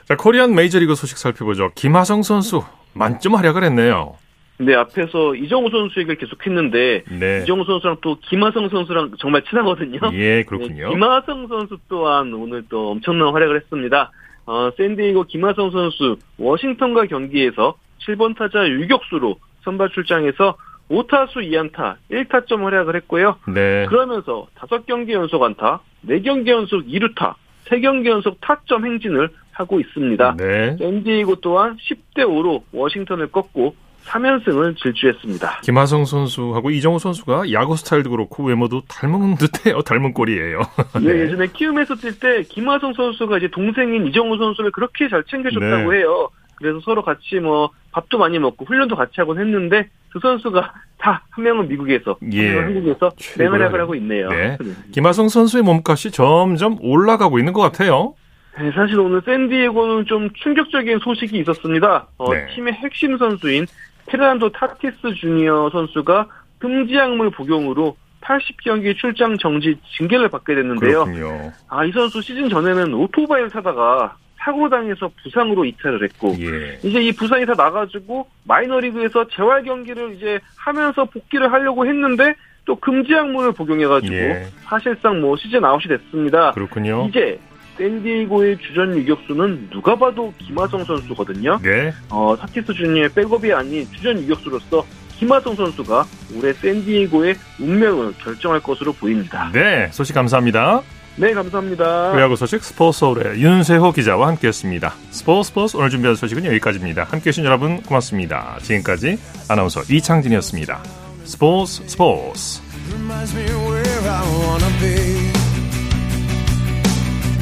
자, 0.04 0.16
코리안 0.16 0.54
메이저리그 0.54 0.94
소식 0.94 1.18
살펴보죠. 1.18 1.70
김하성 1.74 2.22
선수 2.22 2.62
만점 2.92 3.34
활약을 3.34 3.64
했네요. 3.64 4.16
네, 4.58 4.74
앞에서 4.74 5.34
이정우 5.34 5.68
선수 5.70 6.00
얘기를 6.00 6.16
계속 6.16 6.46
했는데, 6.46 7.02
네. 7.10 7.42
이정우 7.42 7.64
선수랑 7.64 7.98
또 8.00 8.16
김하성 8.22 8.70
선수랑 8.70 9.12
정말 9.18 9.42
친하거든요. 9.42 9.98
예, 10.14 10.44
그렇군요. 10.44 10.88
네, 10.88 10.94
김하성 10.94 11.48
선수 11.48 11.76
또한 11.88 12.32
오늘 12.32 12.64
또 12.70 12.92
엄청난 12.92 13.34
활약을 13.34 13.56
했습니다. 13.56 14.10
어, 14.46 14.70
샌디에이고 14.76 15.24
김하성 15.24 15.72
선수 15.72 16.16
워싱턴과 16.38 17.06
경기에서 17.06 17.74
7번 18.00 18.36
타자 18.36 18.66
유격수로 18.68 19.36
선발 19.64 19.90
출장해서 19.90 20.56
5타수 20.90 21.36
2안타 21.36 21.96
1타점 22.10 22.62
활약을 22.62 22.96
했고요. 22.96 23.36
네. 23.48 23.86
그러면서 23.86 24.46
5경기 24.56 25.12
연속 25.12 25.42
안타, 25.42 25.80
4경기 26.06 26.48
연속 26.48 26.86
2루타, 26.86 27.34
3경기 27.66 28.06
연속 28.06 28.40
타점 28.40 28.86
행진을 28.86 29.30
하고 29.52 29.80
있습니다. 29.80 30.36
네. 30.38 30.76
샌디에이고 30.78 31.36
또한 31.36 31.76
10대 31.76 32.24
5로 32.24 32.62
워싱턴을 32.72 33.32
꺾고 33.32 33.74
3연승을 34.04 34.76
질주했습니다. 34.76 35.62
김하성 35.62 36.04
선수하고 36.04 36.70
이정우 36.70 37.00
선수가 37.00 37.52
야구 37.52 37.76
스타일도 37.76 38.10
그렇고 38.10 38.44
외모도 38.44 38.82
닮은 38.88 39.34
듯해요. 39.34 39.82
닮은 39.82 40.12
꼴이에요. 40.14 40.60
네. 40.94 41.00
네, 41.00 41.20
예전에 41.22 41.48
키움에서 41.48 41.94
뛸 41.94 42.20
때 42.20 42.42
김하성 42.44 42.94
선수가 42.94 43.38
이제 43.38 43.48
동생인 43.48 44.06
이정우 44.06 44.38
선수를 44.38 44.70
그렇게 44.70 45.08
잘 45.08 45.24
챙겨줬다고 45.24 45.90
네. 45.90 45.98
해요. 45.98 46.28
그래서 46.56 46.80
서로 46.80 47.02
같이 47.02 47.36
뭐 47.40 47.70
밥도 47.92 48.18
많이 48.18 48.38
먹고 48.38 48.64
훈련도 48.64 48.96
같이 48.96 49.12
하곤 49.16 49.38
했는데 49.38 49.88
두 50.12 50.18
선수가 50.20 50.72
다 50.98 51.22
한 51.36 51.44
명은 51.44 51.68
미국에서 51.68 52.16
예. 52.32 52.46
한 52.46 52.54
명은 52.54 52.76
한국에서 52.76 53.10
맹활약을 53.38 53.80
하고 53.80 53.94
있네요. 53.96 54.30
네. 54.30 54.56
네. 54.58 54.72
김하성 54.92 55.28
선수의 55.28 55.62
몸값이 55.62 56.10
점점 56.10 56.78
올라가고 56.80 57.38
있는 57.38 57.52
것 57.52 57.60
같아요. 57.60 58.14
네, 58.58 58.72
사실 58.72 58.98
오늘 58.98 59.20
샌디에고는 59.22 60.06
좀 60.06 60.30
충격적인 60.42 61.00
소식이 61.00 61.38
있었습니다. 61.40 62.08
어, 62.16 62.32
네. 62.32 62.46
팀의 62.54 62.72
핵심 62.72 63.18
선수인 63.18 63.66
페르난도 64.06 64.52
타티스 64.52 65.14
주니어 65.20 65.68
선수가 65.70 66.26
금지약물 66.58 67.30
복용으로 67.32 67.96
80경기 68.22 68.96
출장 68.96 69.36
정지 69.36 69.78
징계를 69.98 70.30
받게 70.30 70.54
됐는데요. 70.54 71.04
그렇군요. 71.04 71.52
아, 71.68 71.84
이 71.84 71.92
선수 71.92 72.22
시즌 72.22 72.48
전에는 72.48 72.94
오토바이를 72.94 73.50
타다가 73.50 74.16
사고 74.46 74.68
당해서 74.68 75.10
부상으로 75.24 75.64
이탈을 75.64 76.04
했고 76.04 76.36
예. 76.38 76.78
이제 76.88 77.00
이 77.02 77.10
부상이 77.10 77.44
다 77.44 77.54
나가지고 77.56 78.28
마이너리그에서 78.44 79.26
재활 79.34 79.64
경기를 79.64 80.14
이제 80.14 80.38
하면서 80.56 81.04
복귀를 81.04 81.52
하려고 81.52 81.84
했는데 81.84 82.36
또 82.64 82.76
금지 82.76 83.12
약물을 83.12 83.52
복용해가지고 83.52 84.14
예. 84.14 84.46
사실상 84.62 85.20
뭐 85.20 85.36
시즌 85.36 85.64
아웃이 85.64 85.88
됐습니다. 85.88 86.52
그렇군요. 86.52 87.06
이제 87.08 87.38
샌디에이고의 87.76 88.58
주전 88.58 88.96
유격수는 88.96 89.70
누가 89.70 89.96
봐도 89.96 90.32
김하성 90.38 90.84
선수거든요. 90.84 91.58
네. 91.62 91.92
어, 92.10 92.36
사티스 92.36 92.72
주니의 92.72 93.08
백업이 93.14 93.52
아닌 93.52 93.84
주전 93.96 94.18
유격수로서 94.22 94.86
김하성 95.18 95.56
선수가 95.56 96.04
올해 96.36 96.52
샌디에이고의 96.52 97.34
운명을 97.58 98.14
결정할 98.18 98.60
것으로 98.60 98.92
보입니다. 98.92 99.50
네, 99.52 99.88
소식 99.90 100.14
감사합니다. 100.14 100.82
네, 101.18 101.32
감사합니다. 101.32 102.10
프로야구 102.12 102.36
소식 102.36 102.62
스포츠 102.62 103.00
서울의 103.00 103.40
윤세호 103.40 103.92
기자와 103.92 104.28
함께했습니다. 104.28 104.94
스포츠 105.10 105.48
스포츠 105.48 105.76
오늘 105.78 105.88
준비한 105.88 106.14
소식은 106.14 106.44
여기까지입니다. 106.44 107.04
함께해 107.04 107.32
주신 107.32 107.44
여러분 107.44 107.82
고맙습니다. 107.82 108.58
지금까지 108.62 109.18
아나운서 109.48 109.82
이창진이었습니다. 109.88 110.82
스포츠 111.24 111.82
스포츠 111.88 112.60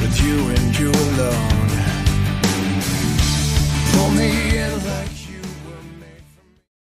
with 0.05 0.21
you 0.21 0.37
and 0.49 0.79
you 0.79 0.91
alone. 0.91 1.69
Pull 3.91 4.11
me 4.11 4.54